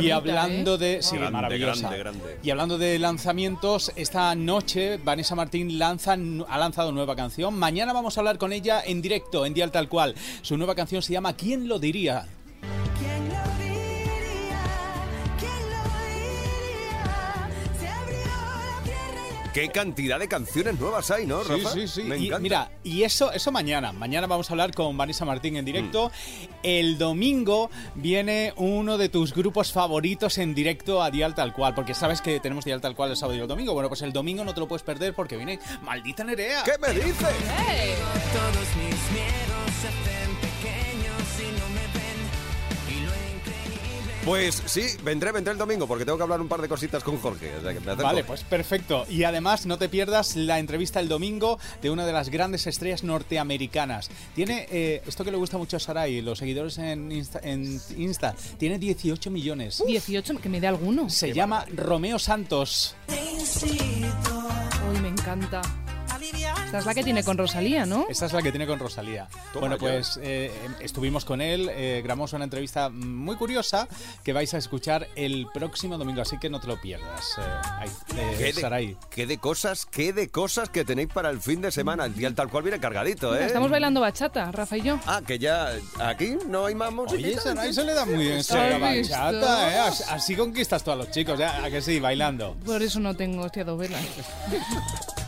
y 0.00 0.10
hablando 0.10 0.78
de. 0.78 1.02
Sí, 1.02 1.16
Grande, 1.16 1.32
maravillosa. 1.32 1.90
grande, 1.90 1.98
grande. 1.98 2.38
Y 2.42 2.50
hablando 2.50 2.78
de 2.78 2.98
lanzamientos, 2.98 3.92
esta 3.96 4.34
noche 4.34 4.98
Vanessa 4.98 5.34
Martín 5.34 5.78
lanza, 5.78 6.12
ha 6.12 6.58
lanzado 6.58 6.92
nueva 6.92 7.16
canción. 7.16 7.54
Mañana 7.58 7.92
vamos 7.92 8.16
a 8.16 8.20
hablar 8.20 8.38
con 8.38 8.52
ella 8.52 8.82
en 8.84 9.02
directo, 9.02 9.44
en 9.46 9.54
Dial 9.54 9.70
Tal 9.70 9.88
Cual. 9.88 10.14
Su 10.42 10.56
nueva 10.56 10.74
canción 10.74 11.02
se 11.02 11.12
llama 11.12 11.34
¿Quién 11.34 11.68
lo 11.68 11.78
diría? 11.78 12.26
¿Qué 19.52 19.68
cantidad 19.68 20.18
de 20.18 20.28
canciones 20.28 20.80
nuevas 20.80 21.10
hay, 21.10 21.26
no, 21.26 21.44
Sí, 21.44 21.50
Rafa? 21.52 21.72
sí, 21.74 21.86
sí. 21.86 22.02
Me 22.04 22.16
Y 22.16 22.26
encanta. 22.28 22.38
mira, 22.42 22.70
y 22.82 23.02
eso, 23.02 23.30
eso 23.32 23.52
mañana. 23.52 23.92
Mañana 23.92 24.26
vamos 24.26 24.48
a 24.48 24.54
hablar 24.54 24.72
con 24.74 24.96
Vanessa 24.96 25.26
Martín 25.26 25.56
en 25.56 25.64
directo. 25.66 26.08
Mm. 26.08 26.46
El 26.62 26.96
domingo 26.98 27.70
viene 27.94 28.54
uno 28.56 28.96
de 28.96 29.10
tus 29.10 29.34
grupos 29.34 29.70
favoritos 29.70 30.38
en 30.38 30.54
directo 30.54 31.02
a 31.02 31.10
Dial 31.10 31.34
Tal 31.34 31.52
Cual, 31.52 31.74
porque 31.74 31.92
sabes 31.92 32.22
que 32.22 32.40
tenemos 32.40 32.64
Dial 32.64 32.80
Tal 32.80 32.94
Cual 32.96 33.10
el 33.10 33.16
sábado 33.16 33.36
y 33.36 33.42
el 33.42 33.48
domingo. 33.48 33.74
Bueno, 33.74 33.90
pues 33.90 34.00
el 34.02 34.12
domingo 34.12 34.42
no 34.44 34.54
te 34.54 34.60
lo 34.60 34.68
puedes 34.68 34.82
perder 34.82 35.12
porque 35.14 35.36
viene 35.36 35.58
Maldita 35.82 36.24
Nerea. 36.24 36.62
¿Qué 36.64 36.72
me 36.80 36.88
dices? 36.94 37.14
Todos 37.18 38.68
mis 38.76 39.10
miedos 39.12 40.51
Pues 44.24 44.62
sí, 44.66 44.82
vendré, 45.02 45.32
vendré 45.32 45.52
el 45.52 45.58
domingo 45.58 45.88
porque 45.88 46.04
tengo 46.04 46.16
que 46.16 46.22
hablar 46.22 46.40
un 46.40 46.46
par 46.46 46.62
de 46.62 46.68
cositas 46.68 47.02
con 47.02 47.18
Jorge. 47.18 47.56
o 47.56 47.60
sea 47.60 47.72
que 47.72 47.80
me 47.80 47.86
acerco. 47.86 48.02
Vale, 48.04 48.22
pues 48.22 48.44
perfecto. 48.44 49.04
Y 49.08 49.24
además 49.24 49.66
no 49.66 49.78
te 49.78 49.88
pierdas 49.88 50.36
la 50.36 50.60
entrevista 50.60 51.00
el 51.00 51.08
domingo 51.08 51.58
de 51.82 51.90
una 51.90 52.06
de 52.06 52.12
las 52.12 52.28
grandes 52.28 52.68
estrellas 52.68 53.02
norteamericanas. 53.02 54.10
Tiene, 54.36 54.68
eh, 54.70 55.02
esto 55.06 55.24
que 55.24 55.32
le 55.32 55.38
gusta 55.38 55.58
mucho 55.58 55.76
a 55.76 55.80
Sarai, 55.80 56.20
los 56.20 56.38
seguidores 56.38 56.78
en 56.78 57.10
Insta, 57.10 57.40
en 57.42 57.80
Insta, 57.96 58.36
tiene 58.58 58.78
18 58.78 59.28
millones. 59.30 59.82
18, 59.84 60.38
que 60.38 60.48
me 60.48 60.60
dé 60.60 60.68
alguno. 60.68 61.10
Se 61.10 61.32
llama 61.32 61.66
Romeo 61.74 62.20
Santos. 62.20 62.94
Uy, 63.08 65.00
me 65.00 65.08
encanta. 65.08 65.62
Esta 66.22 66.78
es 66.78 66.86
la 66.86 66.94
que 66.94 67.02
tiene 67.02 67.24
con 67.24 67.36
Rosalía, 67.36 67.84
¿no? 67.84 68.06
Esta 68.08 68.26
es 68.26 68.32
la 68.32 68.42
que 68.42 68.50
tiene 68.50 68.66
con 68.66 68.78
Rosalía. 68.78 69.28
bueno, 69.58 69.76
pues 69.78 70.18
eh, 70.22 70.52
estuvimos 70.80 71.24
con 71.24 71.40
él, 71.40 71.68
eh, 71.70 72.00
grabamos 72.02 72.32
una 72.32 72.44
entrevista 72.44 72.88
muy 72.88 73.36
curiosa 73.36 73.88
que 74.22 74.32
vais 74.32 74.52
a 74.54 74.58
escuchar 74.58 75.08
el 75.16 75.48
próximo 75.52 75.98
domingo, 75.98 76.22
así 76.22 76.38
que 76.38 76.48
no 76.48 76.60
te 76.60 76.66
lo 76.68 76.80
pierdas. 76.80 77.38
eh, 77.38 77.42
ahí, 77.78 77.90
eh, 78.16 78.34
¿Qué 78.38 78.52
de, 78.52 78.96
qué 79.10 79.26
de 79.26 79.38
cosas, 79.38 79.86
qué 79.86 80.12
de 80.12 80.28
cosas 80.28 80.68
que 80.68 80.84
tenéis 80.84 81.08
para 81.08 81.30
el 81.30 81.40
fin 81.40 81.60
de 81.60 81.70
semana. 81.72 82.04
El 82.04 82.14
día 82.14 82.32
tal 82.34 82.48
cual 82.48 82.62
viene 82.62 82.78
cargadito, 82.78 83.36
¿eh? 83.36 83.46
Estamos 83.46 83.70
bailando 83.70 84.00
bachata, 84.00 84.50
Rafa 84.52 84.76
y 84.76 84.82
yo. 84.82 84.98
Ah, 85.06 85.20
que 85.26 85.38
ya 85.38 85.72
aquí 85.98 86.36
no 86.48 86.66
hay 86.66 86.74
más 86.74 86.88
Oye, 86.90 86.94
musiquita. 87.02 87.40
Sarai 87.42 87.72
se 87.72 87.84
le 87.84 87.94
da 87.94 88.04
muy 88.04 88.24
bien 88.24 88.38
¿Has 88.38 88.46
ser 88.46 88.70
la 88.72 88.78
bachata, 88.78 89.74
¿eh? 89.74 89.78
Así, 89.80 90.04
así 90.08 90.36
conquistas 90.36 90.84
tú 90.84 90.90
a 90.92 90.96
los 90.96 91.10
chicos, 91.10 91.38
¿eh? 91.40 91.44
¿A 91.44 91.68
que 91.70 91.82
sí? 91.82 92.00
Bailando. 92.00 92.56
Por 92.64 92.82
eso 92.82 93.00
no 93.00 93.14
tengo 93.14 93.42
hostia 93.42 93.64
dos 93.64 93.78
velas. 93.78 94.00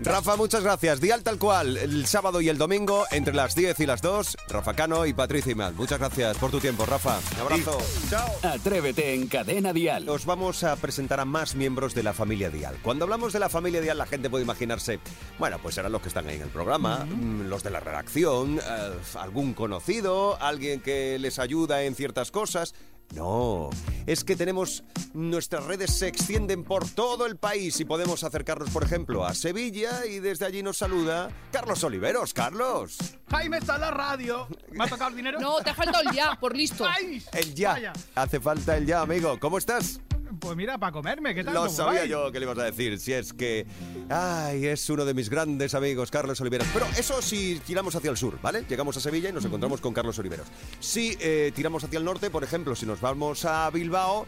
Rafa, 0.00 0.36
muchas 0.36 0.62
gracias. 0.62 1.00
Dial 1.00 1.22
tal 1.22 1.38
cual, 1.38 1.76
el 1.76 2.06
sábado 2.06 2.40
y 2.40 2.48
el 2.48 2.58
domingo, 2.58 3.04
entre 3.10 3.34
las 3.34 3.54
10 3.54 3.80
y 3.80 3.86
las 3.86 4.02
2, 4.02 4.36
Rafa 4.48 4.74
Cano 4.74 5.06
y 5.06 5.12
Patricia 5.12 5.52
Imal. 5.52 5.74
Muchas 5.74 5.98
gracias 5.98 6.36
por 6.38 6.50
tu 6.50 6.60
tiempo, 6.60 6.86
Rafa. 6.86 7.18
Un 7.34 7.40
abrazo. 7.40 7.78
Chao. 8.10 8.32
Atrévete 8.42 9.14
en 9.14 9.26
Cadena 9.26 9.72
Dial. 9.72 10.08
Os 10.08 10.24
vamos 10.24 10.64
a 10.64 10.76
presentar 10.76 11.20
a 11.20 11.24
más 11.24 11.54
miembros 11.54 11.94
de 11.94 12.02
la 12.02 12.12
familia 12.12 12.50
Dial. 12.50 12.76
Cuando 12.82 13.04
hablamos 13.04 13.32
de 13.32 13.40
la 13.40 13.48
familia 13.48 13.80
Dial, 13.80 13.98
la 13.98 14.06
gente 14.06 14.30
puede 14.30 14.44
imaginarse, 14.44 15.00
bueno, 15.38 15.58
pues 15.62 15.74
serán 15.74 15.92
los 15.92 16.02
que 16.02 16.08
están 16.08 16.28
ahí 16.28 16.36
en 16.36 16.42
el 16.42 16.48
programa, 16.48 17.04
mm, 17.04 17.48
los 17.48 17.62
de 17.62 17.70
la 17.70 17.80
redacción, 17.80 18.58
eh, 18.58 18.92
algún 19.14 19.54
conocido, 19.54 20.40
alguien 20.40 20.80
que 20.80 21.18
les 21.18 21.38
ayuda 21.38 21.82
en 21.82 21.94
ciertas 21.94 22.30
cosas. 22.30 22.74
No, 23.14 23.70
es 24.06 24.24
que 24.24 24.36
tenemos 24.36 24.84
nuestras 25.14 25.64
redes 25.64 25.96
se 25.96 26.08
extienden 26.08 26.64
por 26.64 26.88
todo 26.88 27.24
el 27.26 27.36
país 27.36 27.80
y 27.80 27.84
podemos 27.84 28.24
acercarnos, 28.24 28.70
por 28.70 28.84
ejemplo, 28.84 29.24
a 29.24 29.34
Sevilla 29.34 30.04
y 30.04 30.18
desde 30.18 30.44
allí 30.44 30.62
nos 30.62 30.78
saluda 30.78 31.30
Carlos 31.50 31.82
Oliveros. 31.84 32.34
Carlos, 32.34 32.98
Jaime 33.30 33.58
está 33.58 33.76
en 33.76 33.80
la 33.82 33.90
radio. 33.90 34.48
¿Me 34.70 34.84
ha 34.84 34.88
tocado 34.88 35.10
el 35.10 35.16
dinero? 35.16 35.40
No, 35.40 35.58
te 35.58 35.70
ha 35.70 35.74
faltado 35.74 36.02
el 36.08 36.14
ya, 36.14 36.36
por 36.38 36.54
listo. 36.54 36.84
¡Ay! 36.86 37.22
el 37.32 37.54
ya. 37.54 37.72
Vaya. 37.72 37.92
Hace 38.14 38.40
falta 38.40 38.76
el 38.76 38.86
ya, 38.86 39.00
amigo. 39.00 39.38
¿Cómo 39.40 39.58
estás? 39.58 40.00
Pues 40.40 40.56
mira, 40.56 40.78
para 40.78 40.92
comerme, 40.92 41.34
¿qué 41.34 41.44
tal? 41.44 41.54
Lo 41.54 41.60
¿Cómo 41.60 41.72
sabía 41.72 42.00
vais? 42.00 42.10
yo 42.10 42.32
que 42.32 42.38
le 42.40 42.44
ibas 42.46 42.58
a 42.58 42.64
decir. 42.64 42.98
Si 42.98 43.12
es 43.12 43.32
que. 43.32 43.66
Ay, 44.08 44.66
es 44.66 44.88
uno 44.90 45.04
de 45.04 45.14
mis 45.14 45.28
grandes 45.30 45.74
amigos, 45.74 46.10
Carlos 46.10 46.40
Oliveros. 46.40 46.66
Pero 46.72 46.86
eso 46.98 47.22
si 47.22 47.60
tiramos 47.66 47.94
hacia 47.94 48.10
el 48.10 48.16
sur, 48.16 48.38
¿vale? 48.42 48.64
Llegamos 48.68 48.96
a 48.96 49.00
Sevilla 49.00 49.28
y 49.30 49.32
nos 49.32 49.44
encontramos 49.44 49.80
con 49.80 49.92
Carlos 49.94 50.18
Oliveros. 50.18 50.46
Si 50.80 51.16
eh, 51.20 51.52
tiramos 51.54 51.84
hacia 51.84 51.98
el 51.98 52.04
norte, 52.04 52.30
por 52.30 52.44
ejemplo, 52.44 52.74
si 52.74 52.86
nos 52.86 53.00
vamos 53.00 53.44
a 53.44 53.70
Bilbao, 53.70 54.26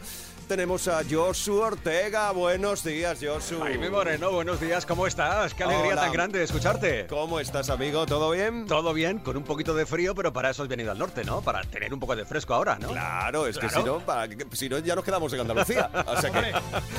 tenemos 0.49 0.87
a 0.87 1.03
Josu 1.09 1.59
Ortega. 1.61 2.31
Buenos 2.31 2.83
días, 2.83 3.19
Josu. 3.21 3.59
Jaime 3.59 3.87
Moreno, 3.91 4.31
buenos 4.31 4.59
días, 4.59 4.83
¿cómo 4.83 5.05
estás? 5.05 5.53
Qué 5.53 5.63
alegría 5.63 5.91
Hola. 5.93 6.01
tan 6.01 6.11
grande 6.11 6.41
escucharte. 6.43 7.05
¿Cómo 7.07 7.39
estás, 7.39 7.69
amigo? 7.69 8.07
¿Todo 8.07 8.31
bien? 8.31 8.65
Todo 8.65 8.91
bien, 8.93 9.19
con 9.19 9.37
un 9.37 9.43
poquito 9.43 9.75
de 9.75 9.85
frío, 9.85 10.15
pero 10.15 10.33
para 10.33 10.49
eso 10.49 10.63
has 10.63 10.67
venido 10.67 10.91
al 10.91 10.97
norte, 10.97 11.23
¿no? 11.23 11.41
Para 11.41 11.61
tener 11.65 11.93
un 11.93 11.99
poco 11.99 12.15
de 12.15 12.25
fresco 12.25 12.55
ahora, 12.55 12.79
¿no? 12.79 12.87
Claro, 12.89 13.45
es 13.45 13.59
que 13.59 13.67
Claro. 13.67 13.83
si 13.83 13.87
no, 13.87 13.99
para 14.05 14.27
si 14.53 14.67
no 14.69 14.79
ya 14.79 14.95
nos 14.95 15.03
quedamos 15.05 15.31
en 15.33 15.41
Andalucía. 15.41 15.89
O 16.07 16.19
sea 16.19 16.31
que- 16.31 16.51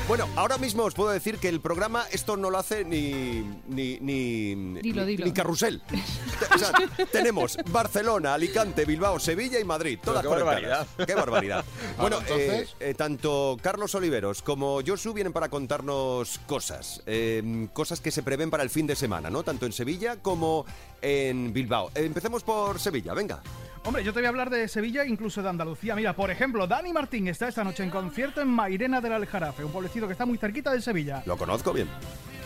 bueno, 0.07 0.29
ahora 0.37 0.57
mismo 0.57 0.85
os 0.85 0.95
puedo 0.95 1.11
decir 1.11 1.39
que 1.39 1.49
el 1.49 1.61
programa 1.61 2.05
esto 2.13 2.37
no 2.37 2.51
lo 2.51 2.59
hace 2.59 2.85
ni 2.85 3.45
ni 3.67 3.99
ni, 4.01 4.55
Dilo, 4.81 5.03
ni- 5.03 5.09
dilo. 5.17 5.27
ni 5.27 5.33
carrusel. 5.33 5.83
O 6.55 6.59
sea, 6.59 6.73
tenemos 7.13 7.59
Barcelona, 7.71 8.33
Alicante, 8.35 8.85
Bilbao, 8.87 9.19
Sevilla 9.19 9.59
y 9.61 9.65
Madrid, 9.65 9.99
todas 10.03 10.23
qué 10.23 10.29
barbaridad. 10.29 10.87
Qué 11.05 11.15
barbaridad. 11.15 11.65
Bueno, 11.99 12.19
entonces- 12.21 12.71
eh, 12.81 12.91
eh, 12.91 12.95
tanto 12.95 13.40
Carlos 13.63 13.95
Oliveros 13.95 14.43
como 14.43 14.81
Josu 14.87 15.13
vienen 15.13 15.33
para 15.33 15.49
contarnos 15.49 16.41
cosas, 16.47 17.03
eh, 17.07 17.69
cosas 17.73 18.01
que 18.01 18.11
se 18.11 18.23
prevén 18.23 18.51
para 18.51 18.63
el 18.63 18.71
fin 18.71 18.87
de 18.87 18.97
semana, 18.97 19.31
¿no? 19.31 19.43
Tanto 19.43 19.67
en 19.67 19.73
Sevilla 19.73 20.17
como 20.17 20.65
en 21.03 21.53
Bilbao. 21.53 21.91
Empecemos 21.95 22.43
por 22.43 22.79
Sevilla, 22.79 23.15
venga. 23.15 23.41
Hombre, 23.85 24.05
yo 24.05 24.13
te 24.13 24.21
voy 24.21 24.27
a 24.27 24.29
hablar 24.29 24.51
de 24.51 24.69
Sevilla, 24.69 25.07
incluso 25.07 25.43
de 25.43 25.49
Andalucía. 25.49 25.97
Mira, 25.97 26.15
por 26.15 26.31
ejemplo, 26.31 26.67
Dani 26.67 26.93
Martín 26.93 27.29
está 27.29 27.49
esta 27.49 27.65
noche 27.65 27.83
en 27.83 27.91
concierto 27.91 28.41
en 28.41 28.49
Mairena 28.49 29.01
del 29.01 29.13
Aljarafe, 29.13 29.65
un 29.65 29.73
pueblecito 29.73 30.07
que 30.07 30.13
está 30.13 30.27
muy 30.27 30.37
cerquita 30.37 30.73
de 30.73 30.83
Sevilla. 30.83 31.23
Lo 31.25 31.39
conozco 31.39 31.73
bien. 31.73 31.89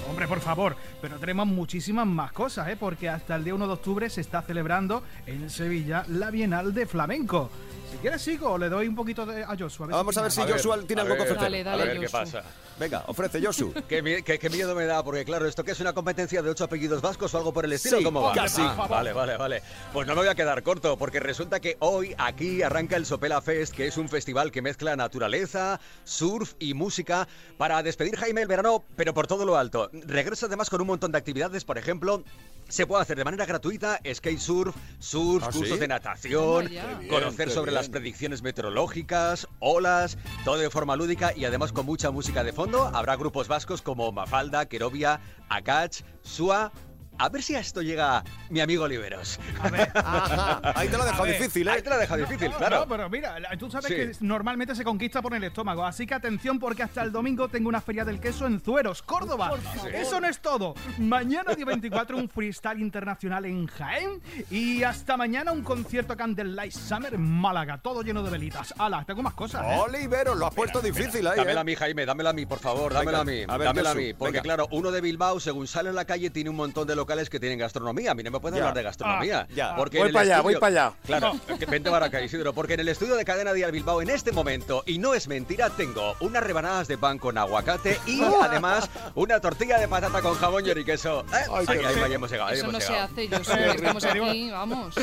Hombre, 0.09 0.29
por 0.29 0.41
favor, 0.41 0.77
pero 1.01 1.19
tenemos 1.19 1.47
muchísimas 1.47 2.07
más 2.07 2.33
cosas, 2.33 2.69
¿eh? 2.69 2.77
Porque 2.79 3.09
hasta 3.09 3.35
el 3.37 3.43
día 3.45 3.55
1 3.55 3.67
de 3.67 3.73
octubre 3.73 4.11
se 4.11 4.21
está 4.21 4.43
celebrando 4.43 5.03
en 5.27 5.51
Sevilla 5.51 6.05
la 6.09 6.31
Bienal 6.31 6.73
de 6.75 6.87
Flamenco. 6.87 7.51
Si 7.95 7.99
quieres 8.01 8.23
sigo 8.23 8.51
o 8.51 8.59
le 8.59 8.69
doy 8.69 8.89
un 8.89 8.97
poquito 8.97 9.25
de 9.25 9.45
a 9.45 9.55
Joshua. 9.57 9.87
Vamos 9.87 10.17
a 10.19 10.23
ver 10.23 10.33
si 10.33 10.41
A 10.41 10.45
ver, 10.47 10.57
Joshua 10.57 10.81
tiene 10.85 11.03
algo 11.03 11.15
que 11.15 11.23
ofrecer. 11.23 11.43
Dale, 11.45 11.63
dale, 11.63 11.83
a 11.83 11.87
ver 11.87 12.01
qué 12.01 12.09
pasa. 12.09 12.43
Venga, 12.77 13.05
ofrece 13.07 13.41
Josu. 13.41 13.73
¿Qué, 13.89 14.03
mi- 14.03 14.21
qué- 14.25 14.37
qué 14.41 14.51
miedo 14.51 14.75
me 14.75 14.85
da, 14.85 15.05
porque 15.05 15.25
claro, 15.25 15.47
¿esto 15.47 15.63
qué 15.63 15.71
es 15.71 15.79
una 15.81 15.93
competencia 15.93 16.43
de 16.43 16.51
ocho 16.51 16.65
apellidos 16.65 17.01
vascos 17.01 17.33
o 17.35 17.39
algo 17.39 17.53
por 17.53 17.65
el 17.65 17.73
estilo? 17.73 17.99
Sí, 17.99 18.03
¿Cómo 18.05 18.23
va? 18.23 18.33
casi. 18.33 18.63
Ah, 18.65 18.89
vale, 18.91 19.13
vale, 19.13 19.37
vale. 19.37 19.63
Pues 19.93 20.09
no 20.09 20.15
me 20.17 20.23
voy 20.23 20.29
a 20.29 20.35
quedar 20.35 20.61
corto, 20.65 20.99
porque 20.99 21.21
resulta 21.21 21.61
que 21.61 21.77
hoy 21.79 22.17
aquí 22.19 22.63
arranca 22.63 22.97
el 22.97 23.07
Sopela 23.07 23.41
Fest, 23.41 23.73
que 23.73 23.87
es 23.87 23.97
un 23.97 24.09
festival 24.09 24.51
que 24.51 24.61
mezcla 24.61 24.97
naturaleza, 24.97 25.79
surf 26.03 26.55
y 26.59 26.75
música 26.75 27.29
para 27.59 27.81
despedir 27.85 28.17
Jaime 28.17 28.43
el 28.43 28.49
verano, 28.49 28.83
pero 28.97 29.15
por 29.15 29.29
todo 29.29 29.45
lo 29.47 29.57
alto. 29.57 29.89
Regresa 29.93 30.47
además 30.47 30.69
con 30.69 30.81
un 30.81 30.89
montón 30.89 31.13
de 31.13 31.19
actividades, 31.19 31.65
por 31.65 31.79
ejemplo, 31.79 32.25
se 32.69 32.87
puede 32.87 33.03
hacer 33.03 33.17
de 33.17 33.25
manera 33.25 33.47
gratuita 33.47 34.01
skate 34.13 34.39
surf, 34.39 34.75
surf, 34.99 35.45
¿Ah, 35.45 35.51
cursos 35.53 35.75
sí? 35.75 35.79
de 35.79 35.89
natación, 35.89 36.71
conocer 37.09 37.47
bien, 37.47 37.55
sobre 37.55 37.73
las 37.73 37.89
predicciones 37.89 38.43
meteorológicas, 38.43 39.49
olas, 39.61 40.19
todo 40.45 40.59
de 40.59 40.71
forma 40.71 40.97
lúdica 40.97 41.33
y 41.37 41.45
además 41.45 41.73
con 41.73 41.87
mucha 41.87 42.11
música 42.11 42.45
de 42.45 42.53
fondo. 42.53 42.87
Habrá 42.87 43.17
grupos 43.17 43.49
vascos 43.49 43.83
como 43.83 44.11
Mafalda, 44.13 44.67
Querovia, 44.67 45.21
Akach, 45.49 46.03
Sua. 46.23 46.73
A 47.19 47.29
ver 47.29 47.43
si 47.43 47.55
a 47.55 47.61
esto 47.61 47.83
llega 47.83 48.23
mi 48.51 48.61
amigo 48.61 48.85
Oliveros. 48.85 49.39
Ajá, 49.95 50.61
ahí 50.75 50.89
te 50.89 50.97
lo 50.97 51.05
dejo 51.05 51.23
A 51.23 51.27
ver, 51.27 51.39
difícil, 51.39 51.69
Ahí 51.69 51.79
¿eh? 51.79 51.83
te 51.83 51.91
la 51.91 51.99
deja 51.99 52.17
difícil, 52.17 52.51
No, 52.51 52.57
claro. 52.59 52.81
No, 52.81 52.89
pero 52.89 53.09
mira, 53.11 53.37
tú 53.59 53.71
sabes 53.71 53.87
Sí. 53.87 53.95
que 53.95 54.13
normalmente 54.21 54.75
se 54.75 54.85
conquista 54.85 55.21
por 55.23 55.35
el 55.35 55.45
estómago, 55.45 55.85
así 55.85 56.07
que 56.07 56.15
atención 56.15 56.59
porque 56.59 56.83
hasta 56.83 57.03
el 57.03 57.13
domingo 57.13 57.49
tengo 57.49 57.69
una 57.69 57.81
feria 57.81 58.05
del 58.05 58.21
queso 58.21 58.47
en 58.47 58.61
Zueros, 58.61 59.03
Córdoba. 59.03 59.53
Eso 59.93 60.21
no 60.21 60.29
es 60.29 60.41
todo. 60.41 60.75
Mañana 60.99 61.55
día 61.55 61.65
24 61.65 62.17
un 62.17 62.29
freestyle 62.29 62.81
internacional 62.81 63.45
en 63.45 63.67
Jaén 63.67 64.21
y 64.51 64.83
hasta 64.83 65.17
mañana 65.17 65.53
un 65.53 65.63
concierto 65.63 66.17
Candlelight 66.17 66.73
Summer 66.73 67.15
en 67.15 67.23
Málaga, 67.23 67.79
todo 67.79 68.03
lleno 68.03 68.23
de 68.23 68.31
velitas. 68.31 68.75
Ala, 68.79 69.05
tengo 69.05 69.23
más 69.23 69.35
cosas. 69.35 69.65
¿eh? 69.65 69.79
Oliveros, 69.79 70.37
lo 70.37 70.47
has 70.47 70.55
puesto 70.55 70.81
difícil 70.81 71.27
ahí, 71.27 71.37
Dámela 71.37 71.61
a 71.61 71.63
¿eh? 71.63 71.65
mí, 71.65 71.75
Jaime, 71.75 72.07
dámela 72.07 72.31
a 72.31 72.33
mí, 72.33 72.47
por 72.47 72.59
favor, 72.59 72.93
dámela 72.93 73.21
a 73.21 73.25
mí. 73.25 73.41
Venga, 73.41 73.55
a 73.55 73.59
ver, 73.59 73.67
dámela 73.67 73.91
a 73.91 73.95
mí. 73.95 74.15
Porque 74.15 74.33
venga. 74.39 74.43
claro, 74.43 74.69
uno 74.71 74.91
de 74.91 75.01
Bilbao, 75.01 75.41
según 75.41 75.67
sale 75.67 75.91
en 75.91 75.95
la 75.97 76.05
calle, 76.05 76.31
tiene 76.31 76.51
un 76.51 76.57
montón 76.57 76.87
de 76.87 76.97
locales 77.05 77.29
que 77.29 77.39
tienen 77.39 77.59
gastronomía. 77.59 78.13
A 78.13 78.15
mí 78.15 78.23
no 78.23 78.31
me 78.31 78.41
puede 78.41 78.57
Ya. 78.57 78.63
hablar 78.63 78.75
de 78.75 78.83
gastronomía. 78.83 79.41
Ah, 79.49 79.55
ya. 79.55 79.77
Porque 79.77 79.99
Voy 79.99 80.11
para 80.11 80.23
allá, 80.23 80.37
estudio- 80.39 80.43
voy 80.43 80.55
para 80.57 80.67
allá. 80.87 80.93
Claro, 81.07 81.33
que 81.59 81.67
vente 81.67 81.91
para 81.91 82.07
acá, 82.07 82.23
Isidro, 82.23 82.53
porque 82.55 82.75
en 82.75 82.81
el 82.81 82.89
estudio 82.89 83.15
de 83.17 83.25
Cadena 83.25 83.53
Dial 83.53 83.71
Bilbao 83.73 84.01
en 84.01 84.09
este 84.11 84.33
momento, 84.33 84.83
y 84.87 84.99
no 84.99 85.13
es 85.15 85.29
mentira, 85.29 85.69
tengo 85.71 86.15
unas 86.21 86.43
rebanadas 86.43 86.89
de 86.89 86.97
pan 86.97 87.19
con 87.19 87.37
aguacate 87.37 87.99
y 88.07 88.23
además 88.43 88.89
una 89.15 89.39
tortilla 89.41 89.79
de 89.79 89.87
patata 89.87 90.23
con 90.23 90.35
jamón 90.35 90.65
y 90.67 90.85
queso. 90.85 91.21
¿Eh? 91.21 91.25
Ay, 91.33 91.65
Ahí, 91.67 91.79
qué 91.79 91.87
ahí 92.05 92.13
hemos 92.15 92.31
llegado, 92.31 92.49
ahí 92.49 92.57
Eso 92.57 92.69
hemos 92.69 92.73
no 92.75 92.81
se 92.81 92.97
hace, 92.99 93.29
yo 93.29 93.45
sé, 93.45 93.71
estamos 93.71 94.05
aquí, 94.05 94.51
vamos. 94.51 94.95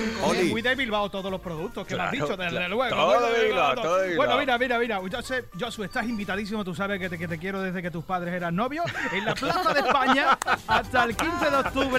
Muy 0.50 0.62
de 0.62 0.76
Bilbao 0.76 1.10
todos 1.12 1.30
los 1.30 1.40
productos 1.42 1.86
que 1.86 1.96
me 1.96 2.02
has 2.02 2.10
Claro, 2.12 2.26
dicho, 2.26 2.38
desde 2.38 2.52
claro. 2.58 2.76
luego. 2.76 2.96
Todo 2.96 3.20
muy 3.30 3.40
de 3.40 3.46
Bilbao, 3.48 3.76
todo 3.76 3.98
de 3.98 4.16
Bueno, 4.16 4.38
mira, 4.38 4.58
mira, 4.58 4.80
mira. 4.80 5.00
Yo 5.08 5.22
sé, 5.22 5.46
Josu, 5.60 5.84
estás 5.84 6.06
invitadísimo, 6.08 6.64
tú 6.64 6.74
sabes 6.74 7.00
que 7.00 7.10
te, 7.10 7.18
que 7.18 7.28
te 7.28 7.38
quiero 7.38 7.62
desde 7.62 7.82
que 7.82 7.92
tus 7.92 8.04
padres 8.04 8.34
eran 8.34 8.56
novios. 8.56 8.86
En 9.14 9.26
la 9.26 9.34
Plaza 9.36 9.74
de 9.74 9.80
España, 9.82 10.38
hasta 10.68 11.04
el 11.04 11.16
15 11.16 11.50
de 11.50 11.56
octubre. 11.58 11.91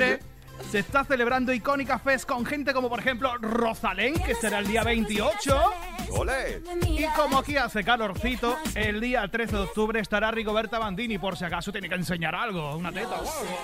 Se 0.70 0.78
está 0.78 1.04
celebrando 1.04 1.52
Icónica 1.52 1.98
Fest 1.98 2.24
con 2.26 2.46
gente 2.46 2.72
como 2.72 2.88
por 2.88 3.00
ejemplo 3.00 3.36
Rosalén, 3.38 4.14
que 4.22 4.34
será 4.34 4.60
el 4.60 4.66
día 4.68 4.84
28. 4.84 5.60
¡Ole! 6.10 6.62
Y 6.86 7.04
como 7.16 7.38
aquí 7.38 7.56
hace 7.56 7.82
calorcito, 7.82 8.56
el 8.74 9.00
día 9.00 9.26
13 9.28 9.56
de 9.56 9.62
octubre 9.62 10.00
estará 10.00 10.30
Rigoberta 10.30 10.78
Bandini, 10.78 11.18
por 11.18 11.36
si 11.36 11.44
acaso 11.44 11.72
tiene 11.72 11.88
que 11.88 11.96
enseñar 11.96 12.34
algo, 12.34 12.76
una 12.76 12.92
teta 12.92 13.08
o 13.10 13.14
algo. 13.14 13.58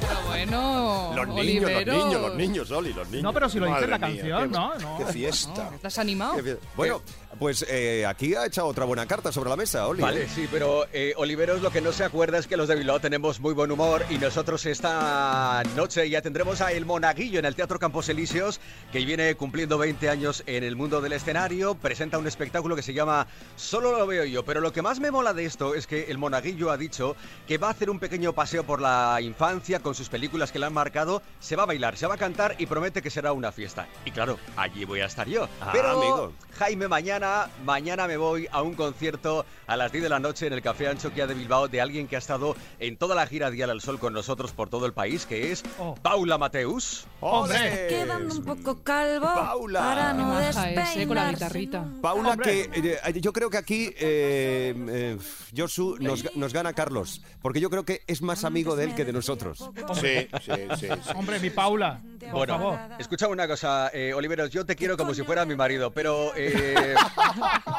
Pero 0.00 0.20
bueno, 0.26 1.12
Los 1.16 1.28
niños, 1.28 1.70
los 1.72 1.86
niños, 1.86 2.20
los 2.20 2.34
niños, 2.36 2.70
Oli, 2.70 2.92
los 2.92 3.08
niños. 3.08 3.22
No, 3.24 3.32
pero 3.32 3.48
si 3.48 3.58
lo 3.58 3.66
dice 3.66 3.80
la 3.86 3.98
mía, 3.98 4.06
canción, 4.06 4.42
qué- 4.50 4.56
¿no? 4.58 4.74
no. 4.78 4.98
Qué 4.98 5.04
fiesta. 5.12 5.64
No, 5.70 5.76
¿Estás 5.76 5.98
animado? 5.98 6.36
Qué 6.36 6.42
bien. 6.42 6.58
Bueno, 6.76 7.00
pues 7.40 7.64
eh, 7.70 8.04
aquí 8.04 8.34
ha 8.34 8.44
echado 8.44 8.68
otra 8.68 8.84
buena 8.84 9.06
carta 9.06 9.32
sobre 9.32 9.48
la 9.48 9.56
mesa, 9.56 9.88
Oli. 9.88 10.02
Vale, 10.02 10.28
sí, 10.28 10.46
pero 10.52 10.86
eh, 10.92 11.14
Oliveros 11.16 11.62
lo 11.62 11.70
que 11.70 11.80
no 11.80 11.90
se 11.90 12.04
acuerda 12.04 12.36
es 12.36 12.46
que 12.46 12.58
los 12.58 12.68
de 12.68 12.74
Bilbao 12.76 13.00
tenemos 13.00 13.40
muy 13.40 13.54
buen 13.54 13.70
humor 13.70 14.04
y 14.10 14.18
nosotros 14.18 14.66
esta 14.66 15.62
noche 15.74 16.10
ya 16.10 16.20
tendremos 16.20 16.60
a 16.60 16.70
El 16.70 16.84
Monaguillo 16.84 17.38
en 17.38 17.46
el 17.46 17.54
Teatro 17.56 17.78
Campos 17.78 18.10
Elíseos, 18.10 18.60
que 18.92 19.02
viene 19.06 19.34
cumpliendo 19.36 19.78
20 19.78 20.10
años 20.10 20.42
en 20.44 20.64
el 20.64 20.76
mundo 20.76 21.00
del 21.00 21.14
escenario, 21.14 21.76
presenta 21.76 22.18
un 22.18 22.26
espectáculo 22.26 22.76
que 22.76 22.82
se 22.82 22.92
llama 22.92 23.26
Solo 23.56 23.96
lo 23.96 24.06
veo 24.06 24.26
yo, 24.26 24.44
pero 24.44 24.60
lo 24.60 24.74
que 24.74 24.82
más 24.82 25.00
me 25.00 25.10
mola 25.10 25.32
de 25.32 25.46
esto 25.46 25.74
es 25.74 25.86
que 25.86 26.10
El 26.10 26.18
Monaguillo 26.18 26.70
ha 26.70 26.76
dicho 26.76 27.16
que 27.48 27.56
va 27.56 27.68
a 27.68 27.70
hacer 27.70 27.88
un 27.88 28.00
pequeño 28.00 28.34
paseo 28.34 28.64
por 28.64 28.82
la 28.82 29.18
infancia 29.22 29.80
con 29.80 29.94
sus 29.94 30.10
películas 30.10 30.52
que 30.52 30.58
le 30.58 30.66
han 30.66 30.74
marcado, 30.74 31.22
se 31.38 31.56
va 31.56 31.62
a 31.62 31.66
bailar, 31.66 31.96
se 31.96 32.06
va 32.06 32.16
a 32.16 32.18
cantar 32.18 32.56
y 32.58 32.66
promete 32.66 33.00
que 33.00 33.08
será 33.08 33.32
una 33.32 33.50
fiesta. 33.50 33.88
Y 34.04 34.10
claro, 34.10 34.38
allí 34.58 34.84
voy 34.84 35.00
a 35.00 35.06
estar 35.06 35.26
yo. 35.26 35.48
Ah, 35.62 35.70
pero 35.72 35.88
amigo. 35.88 36.32
Jaime 36.58 36.86
mañana 36.86 37.29
mañana, 37.30 37.50
mañana 37.64 38.06
me 38.08 38.16
voy 38.16 38.48
a 38.50 38.62
un 38.62 38.74
concierto 38.74 39.44
a 39.66 39.76
las 39.76 39.92
10 39.92 40.02
de 40.04 40.08
la 40.08 40.18
noche 40.18 40.46
en 40.46 40.52
el 40.52 40.62
Café 40.62 40.88
Anchoquia 40.88 41.26
de 41.26 41.34
Bilbao 41.34 41.68
de 41.68 41.80
alguien 41.80 42.08
que 42.08 42.16
ha 42.16 42.18
estado 42.18 42.56
en 42.78 42.96
toda 42.96 43.14
la 43.14 43.26
gira 43.26 43.50
Dial 43.50 43.70
al 43.70 43.80
Sol 43.80 43.98
con 43.98 44.12
nosotros 44.12 44.52
por 44.52 44.68
todo 44.68 44.86
el 44.86 44.92
país, 44.92 45.26
que 45.26 45.52
es 45.52 45.62
Paula 46.02 46.38
Mateus. 46.38 47.06
¡Hombre! 47.20 47.86
Quedando 47.88 48.34
un 48.34 48.44
poco 48.44 48.82
calvo 48.82 49.26
Paula. 49.26 49.80
para 49.80 50.12
no 50.12 50.40
eh, 50.40 50.50
con 50.52 50.64
la 50.64 50.72
despeinarse. 50.82 51.30
guitarrita. 51.34 51.84
Paula, 52.02 52.36
que 52.36 52.70
eh, 52.74 53.20
yo 53.20 53.32
creo 53.32 53.48
que 53.50 53.58
aquí, 53.58 53.86
eh, 53.98 54.74
eh, 54.88 55.18
Josu, 55.56 55.96
nos, 56.00 56.34
nos 56.36 56.52
gana 56.52 56.72
Carlos, 56.72 57.22
porque 57.42 57.60
yo 57.60 57.70
creo 57.70 57.84
que 57.84 58.02
es 58.06 58.22
más 58.22 58.44
amigo 58.44 58.74
de 58.76 58.84
él 58.84 58.94
que 58.94 59.04
de 59.04 59.12
nosotros. 59.12 59.70
Sí, 59.94 60.28
sí, 60.42 60.52
sí. 60.78 60.86
sí. 60.88 61.10
Hombre, 61.14 61.38
mi 61.38 61.50
Paula, 61.50 62.00
por 62.20 62.30
Bueno, 62.32 62.58
favor. 62.58 62.78
escucha 62.98 63.28
una 63.28 63.46
cosa, 63.46 63.90
eh, 63.92 64.12
Oliveros, 64.14 64.50
yo 64.50 64.64
te 64.66 64.74
quiero 64.76 64.96
como 64.96 65.14
si 65.14 65.22
fuera 65.22 65.44
mi 65.44 65.54
marido, 65.54 65.90
pero 65.92 66.32
eh, 66.36 66.94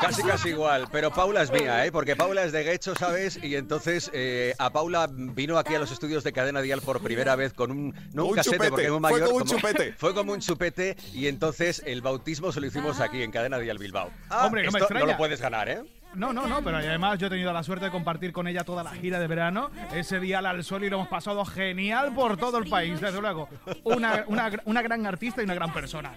casi 0.01 0.23
casi 0.23 0.49
igual. 0.49 0.88
Pero 0.91 1.12
Paula 1.12 1.41
es 1.41 1.51
mía, 1.51 1.86
¿eh? 1.86 1.91
Porque 1.91 2.15
Paula 2.15 2.43
es 2.43 2.51
de 2.51 2.63
Guecho, 2.63 2.95
¿sabes? 2.95 3.39
Y 3.41 3.56
entonces 3.56 4.10
eh, 4.13 4.54
a 4.58 4.71
Paula 4.71 5.08
vino 5.12 5.58
aquí 5.58 5.75
a 5.75 5.80
los 5.80 5.91
estudios 5.91 6.23
de 6.23 6.34
Cadena 6.34 6.62
Dial 6.62 6.82
por 6.82 7.01
primera 7.01 7.36
vez 7.36 7.54
con 7.54 7.71
un, 7.71 7.95
no 8.13 8.23
un, 8.25 8.30
Un 8.32 8.36
casete, 8.36 8.56
chupete, 8.58 8.69
porque 8.69 8.86
es 8.86 8.91
muy 8.91 8.99
fue 8.99 9.12
mayor. 9.12 9.27
como 9.27 9.38
un 9.38 9.45
chupete. 9.45 9.93
Fue 9.97 10.13
como 10.13 10.34
un 10.34 10.39
chupete 10.39 10.95
y 11.13 11.27
entonces 11.27 11.82
el 11.86 12.01
bautismo 12.01 12.51
se 12.51 12.60
lo 12.60 12.67
hicimos 12.67 12.99
aquí 12.99 13.21
en 13.21 13.32
Cadena 13.32 13.60
Dial 13.60 13.77
Bilbao. 13.77 14.10
Ah, 14.30 14.45
Hombre, 14.45 14.63
no 14.63 14.77
esto 14.77 14.93
no 14.93 15.06
lo 15.06 15.17
puedes 15.17 15.41
ganar, 15.41 15.69
¿eh? 15.69 15.82
No, 16.15 16.34
no, 16.34 16.45
no, 16.47 16.62
pero 16.63 16.78
además 16.78 17.17
yo 17.19 17.28
he 17.28 17.30
tenido 17.30 17.54
la 17.54 17.63
suerte 17.63 17.86
de 17.86 17.91
compartir 17.91 18.32
con 18.34 18.47
ella 18.47 18.63
toda 18.63 18.84
la 18.84 18.91
gira 18.91 19.19
de 19.19 19.28
verano, 19.28 19.71
ese 19.93 20.19
día 20.19 20.39
al 20.39 20.63
sol 20.63 20.84
y 20.84 20.89
lo 20.89 20.97
hemos 20.97 21.08
pasado 21.08 21.45
genial 21.45 22.13
por 22.13 22.38
todo 22.38 22.58
el 22.58 22.67
país, 22.69 23.00
desde 23.00 23.21
luego. 23.21 23.47
Una, 23.84 24.26
una, 24.28 24.52
una 24.65 24.82
gran 24.82 25.06
artista 25.06 25.41
y 25.41 25.45
una 25.45 25.54
gran 25.54 25.71
persona. 25.74 26.13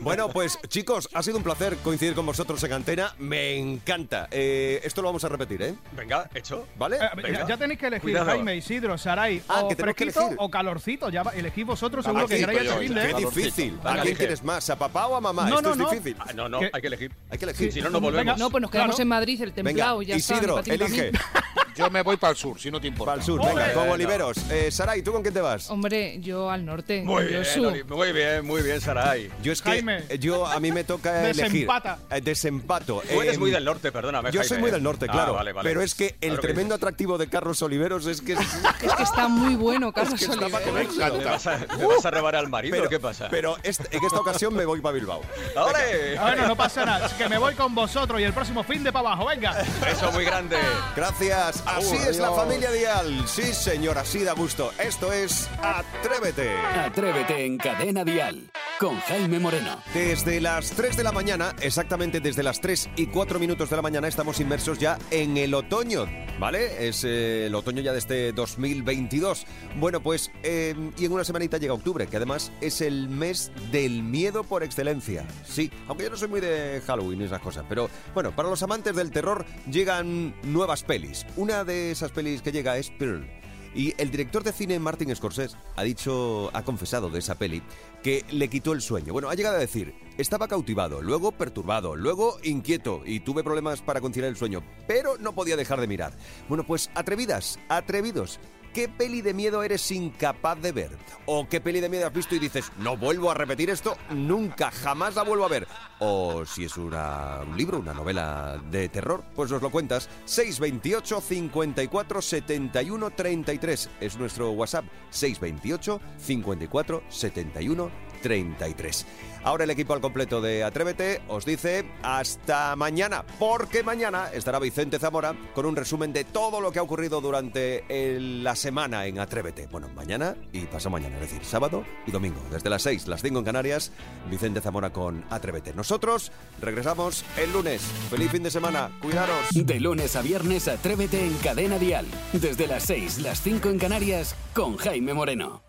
Bueno, 0.00 0.28
pues 0.28 0.58
chicos, 0.68 1.08
ha 1.14 1.22
sido 1.22 1.38
un 1.38 1.42
placer 1.44 1.76
coincidir 1.78 2.14
con 2.14 2.26
vosotros 2.26 2.62
en 2.64 2.72
antena. 2.74 3.14
Me 3.18 3.56
encanta. 3.56 4.28
Eh, 4.30 4.80
esto 4.84 5.00
lo 5.02 5.08
vamos 5.08 5.24
a 5.24 5.28
repetir, 5.28 5.62
¿eh? 5.62 5.74
Venga, 5.92 6.28
hecho. 6.34 6.66
¿Vale? 6.76 6.96
Eh, 6.96 7.32
ya, 7.32 7.46
ya 7.46 7.56
tenéis 7.56 7.78
que 7.80 7.86
elegir, 7.86 8.02
Cuidado. 8.02 8.26
Jaime, 8.26 8.56
Isidro, 8.56 8.98
Saray, 8.98 9.42
Ah, 9.48 9.60
o 9.62 9.68
que 9.68 9.76
tenemos 9.76 9.96
que 9.96 10.10
fresquito 10.10 10.34
o 10.42 10.50
calorcito. 10.50 11.08
Ya 11.08 11.22
va- 11.22 11.32
elegid 11.32 11.64
vosotros, 11.64 12.04
Ah, 12.06 12.10
seguro 12.10 12.26
que 12.28 12.36
fin 12.36 12.46
ya. 12.94 13.02
de- 13.02 13.14
Qué 13.14 13.14
difícil. 13.14 13.78
¿A 13.84 14.02
quién 14.02 14.16
quieres 14.16 14.42
más? 14.44 14.68
¿A 14.68 14.76
papá 14.76 15.06
o 15.06 15.16
a 15.16 15.20
mamá? 15.20 15.48
No, 15.48 15.56
Esto 15.56 15.62
no, 15.62 15.70
es 15.72 15.78
no. 15.78 15.90
difícil. 15.90 16.16
Ah, 16.18 16.32
no, 16.34 16.48
no, 16.48 16.58
hay 16.60 16.80
que 16.80 16.86
elegir. 16.86 17.12
Hay 17.30 17.38
que 17.38 17.44
elegir. 17.44 17.72
Si 17.72 17.80
no, 17.80 17.88
no 17.90 18.00
Venga, 18.00 18.10
volvemos. 18.10 18.38
No, 18.38 18.50
pues 18.50 18.60
nos 18.62 18.70
quedamos 18.70 18.96
Claro. 18.96 19.02
en 19.02 19.08
Madrid, 19.08 19.37
el 19.44 19.52
Venga, 19.52 19.68
templado, 19.68 20.02
ya 20.02 20.16
está, 20.16 20.34
Isidro, 20.36 20.58
elige. 20.64 21.12
Yo 21.78 21.90
me 21.90 22.02
voy 22.02 22.16
para 22.16 22.32
el 22.32 22.36
sur, 22.36 22.60
si 22.60 22.70
no 22.70 22.80
te 22.80 22.86
importa. 22.88 23.12
Para 23.12 23.20
el 23.20 23.26
sur, 23.26 23.40
venga, 23.44 23.72
con. 23.72 23.88
Oliveros. 23.88 24.36
Eh, 24.50 24.70
Saray, 24.70 25.02
¿tú 25.02 25.12
con 25.12 25.22
quién 25.22 25.32
te 25.34 25.40
vas? 25.40 25.70
Hombre, 25.70 26.18
yo 26.20 26.50
al 26.50 26.64
norte. 26.64 27.02
Muy 27.02 27.24
yo 27.30 27.40
bien, 27.40 27.86
muy 27.88 28.12
bien, 28.12 28.46
muy 28.46 28.62
bien, 28.62 28.80
Saray. 28.80 29.30
Yo 29.42 29.52
es 29.52 29.62
que 29.62 29.70
Jaime. 29.70 30.04
yo 30.18 30.46
a 30.46 30.58
mí 30.60 30.72
me 30.72 30.84
toca 30.84 31.22
elegir. 31.30 31.52
Desempata. 31.52 31.98
Eh, 32.10 32.20
desempato. 32.20 33.02
Tú 33.10 33.20
eres 33.22 33.36
Eh, 33.36 33.38
muy 33.38 33.50
del 33.50 33.64
norte, 33.64 33.92
perdóname. 33.92 34.30
Yo 34.30 34.40
Jaime, 34.40 34.48
soy 34.48 34.58
muy 34.58 34.68
¿eh? 34.68 34.72
del 34.72 34.82
norte, 34.82 35.06
Ah, 35.08 35.12
claro. 35.12 35.34
vale, 35.34 35.52
vale. 35.52 35.68
Pero 35.68 35.80
es 35.82 35.94
que 35.94 36.06
el 36.06 36.14
Claro 36.30 36.36
que 36.36 36.46
tremendo 36.48 36.74
atractivo 36.74 37.16
de 37.18 37.28
Carlos 37.28 37.62
Oliveros 37.62 38.06
es 38.06 38.20
que. 38.20 38.32
Es 38.82 38.94
que 38.94 39.02
está 39.02 39.28
muy 39.28 39.54
bueno, 39.56 39.92
Carlos 39.92 40.18
que 40.18 40.24
está 40.26 40.36
para 40.48 40.64
Oliveros. 40.66 40.94
comérselo. 40.94 41.18
¿Me 41.18 41.24
vas, 41.24 41.46
a, 41.46 41.58
me 41.76 41.86
vas 41.86 42.04
a 42.06 42.10
robar 42.10 42.36
al 42.36 42.48
marido 42.48 42.76
Pero, 42.76 42.88
qué 42.88 42.98
pasa? 43.00 43.28
pero 43.30 43.56
este- 43.62 43.96
en 43.96 44.04
esta 44.04 44.20
ocasión 44.20 44.54
me 44.54 44.64
voy 44.64 44.80
para 44.80 44.94
Bilbao. 44.94 45.20
¡Ole! 45.56 46.18
Bueno, 46.18 46.46
no 46.48 46.56
pasa 46.56 46.84
nada, 46.84 47.06
es 47.06 47.12
que 47.14 47.28
me 47.28 47.38
voy 47.38 47.54
con 47.54 47.74
vosotros 47.74 48.20
y 48.20 48.24
el 48.24 48.32
próximo 48.32 48.62
fin 48.62 48.82
de 48.84 48.92
para 48.92 49.08
abajo, 49.12 49.26
venga. 49.26 49.56
Beso 49.84 50.10
muy 50.12 50.24
grande. 50.24 50.56
Gracias. 50.96 51.62
Así 51.76 51.96
es 51.96 52.18
la 52.18 52.32
familia 52.32 52.70
Dial. 52.70 53.24
Sí, 53.26 53.52
señor, 53.52 53.98
así 53.98 54.24
da 54.24 54.32
gusto. 54.32 54.72
Esto 54.78 55.12
es 55.12 55.48
Atrévete. 55.62 56.56
Atrévete 56.56 57.44
en 57.44 57.58
Cadena 57.58 58.04
Dial 58.04 58.50
con 58.78 58.98
Jaime 59.00 59.38
Moreno. 59.38 59.78
Desde 59.92 60.40
las 60.40 60.70
3 60.70 60.96
de 60.96 61.02
la 61.02 61.12
mañana, 61.12 61.54
exactamente 61.60 62.20
desde 62.20 62.42
las 62.42 62.60
3 62.60 62.90
y 62.96 63.06
4 63.06 63.38
minutos 63.38 63.70
de 63.70 63.76
la 63.76 63.82
mañana, 63.82 64.08
estamos 64.08 64.40
inmersos 64.40 64.78
ya 64.78 64.98
en 65.10 65.36
el 65.36 65.54
otoño, 65.54 66.06
¿vale? 66.38 66.88
Es 66.88 67.04
eh, 67.04 67.46
el 67.46 67.54
otoño 67.54 67.82
ya 67.82 67.92
de 67.92 67.98
este 67.98 68.32
2022. 68.32 69.46
Bueno, 69.78 70.00
pues, 70.00 70.30
eh, 70.42 70.74
y 70.96 71.04
en 71.04 71.12
una 71.12 71.24
semanita 71.24 71.58
llega 71.58 71.74
octubre, 71.74 72.06
que 72.06 72.16
además 72.16 72.52
es 72.60 72.80
el 72.80 73.08
mes 73.08 73.50
del 73.72 74.02
miedo 74.02 74.44
por 74.44 74.62
excelencia. 74.62 75.26
Sí, 75.44 75.70
aunque 75.88 76.04
yo 76.04 76.10
no 76.10 76.16
soy 76.16 76.28
muy 76.28 76.40
de 76.40 76.80
Halloween 76.86 77.22
y 77.22 77.24
esas 77.24 77.40
cosas, 77.40 77.64
pero 77.68 77.90
bueno, 78.14 78.34
para 78.34 78.48
los 78.48 78.62
amantes 78.62 78.94
del 78.94 79.10
terror 79.10 79.44
llegan 79.70 80.34
nuevas 80.44 80.84
pelis. 80.84 81.26
Una 81.36 81.64
de 81.64 81.90
esas 81.90 82.12
pelis 82.12 82.42
que 82.42 82.52
llega 82.52 82.76
es 82.76 82.90
Pearl. 82.90 83.37
Y 83.74 83.94
el 83.98 84.10
director 84.10 84.42
de 84.42 84.52
cine 84.52 84.78
Martin 84.78 85.14
Scorsese 85.14 85.56
ha 85.76 85.82
dicho, 85.82 86.50
ha 86.54 86.62
confesado 86.64 87.10
de 87.10 87.18
esa 87.18 87.36
peli 87.36 87.62
que 88.02 88.24
le 88.30 88.48
quitó 88.48 88.72
el 88.72 88.80
sueño. 88.80 89.12
Bueno, 89.12 89.28
ha 89.28 89.34
llegado 89.34 89.56
a 89.56 89.60
decir, 89.60 89.94
estaba 90.16 90.48
cautivado, 90.48 91.02
luego 91.02 91.32
perturbado, 91.32 91.96
luego 91.96 92.38
inquieto 92.42 93.02
y 93.04 93.20
tuve 93.20 93.44
problemas 93.44 93.80
para 93.82 94.00
conciliar 94.00 94.30
el 94.30 94.36
sueño, 94.36 94.62
pero 94.86 95.18
no 95.18 95.34
podía 95.34 95.56
dejar 95.56 95.80
de 95.80 95.86
mirar. 95.86 96.12
Bueno, 96.48 96.64
pues 96.64 96.90
atrevidas, 96.94 97.58
atrevidos. 97.68 98.40
¿Qué 98.74 98.88
peli 98.88 99.22
de 99.22 99.34
miedo 99.34 99.62
eres 99.62 99.90
incapaz 99.90 100.60
de 100.60 100.72
ver? 100.72 100.90
¿O 101.26 101.48
qué 101.48 101.60
peli 101.60 101.80
de 101.80 101.88
miedo 101.88 102.06
has 102.06 102.12
visto 102.12 102.34
y 102.34 102.38
dices, 102.38 102.70
no 102.78 102.96
vuelvo 102.96 103.30
a 103.30 103.34
repetir 103.34 103.70
esto, 103.70 103.96
nunca, 104.10 104.70
jamás 104.70 105.16
la 105.16 105.22
vuelvo 105.24 105.44
a 105.46 105.48
ver? 105.48 105.66
O 105.98 106.44
si 106.44 106.64
es 106.64 106.76
una- 106.76 107.40
un 107.46 107.56
libro, 107.56 107.78
una 107.80 107.92
novela 107.94 108.60
de 108.70 108.88
terror, 108.88 109.24
pues 109.34 109.50
nos 109.50 109.62
lo 109.62 109.70
cuentas. 109.70 110.08
628 110.26 111.20
54 111.20 112.22
71 112.22 113.10
33 113.10 113.90
es 114.00 114.16
nuestro 114.16 114.50
WhatsApp. 114.52 114.84
628 115.10 116.00
54 116.18 117.02
71 117.08 117.90
33. 118.20 119.06
Ahora 119.44 119.64
el 119.64 119.70
equipo 119.70 119.94
al 119.94 120.00
completo 120.00 120.40
de 120.40 120.64
Atrévete 120.64 121.22
os 121.28 121.44
dice 121.44 121.84
hasta 122.02 122.74
mañana, 122.76 123.24
porque 123.38 123.82
mañana 123.82 124.30
estará 124.32 124.58
Vicente 124.58 124.98
Zamora 124.98 125.34
con 125.54 125.64
un 125.64 125.76
resumen 125.76 126.12
de 126.12 126.24
todo 126.24 126.60
lo 126.60 126.72
que 126.72 126.80
ha 126.80 126.82
ocurrido 126.82 127.20
durante 127.20 127.84
la 127.88 128.56
semana 128.56 129.06
en 129.06 129.20
Atrévete. 129.20 129.68
Bueno, 129.68 129.88
mañana 129.94 130.36
y 130.52 130.62
pasado 130.66 130.90
mañana, 130.90 131.16
es 131.16 131.22
decir, 131.22 131.44
sábado 131.44 131.84
y 132.06 132.10
domingo, 132.10 132.40
desde 132.50 132.68
las 132.68 132.82
6, 132.82 133.06
las 133.06 133.22
5 133.22 133.38
en 133.38 133.44
Canarias, 133.44 133.92
Vicente 134.28 134.60
Zamora 134.60 134.90
con 134.90 135.24
Atrévete. 135.30 135.72
Nosotros 135.72 136.32
regresamos 136.60 137.24
el 137.36 137.52
lunes. 137.52 137.82
Feliz 138.10 138.30
fin 138.30 138.42
de 138.42 138.50
semana, 138.50 138.90
cuidaros. 139.00 139.46
De 139.52 139.80
lunes 139.80 140.16
a 140.16 140.22
viernes, 140.22 140.68
Atrévete 140.68 141.24
en 141.24 141.34
Cadena 141.38 141.78
Dial. 141.78 142.06
Desde 142.32 142.66
las 142.66 142.82
6, 142.84 143.20
las 143.20 143.40
5 143.40 143.68
en 143.70 143.78
Canarias 143.78 144.34
con 144.52 144.76
Jaime 144.76 145.14
Moreno. 145.14 145.67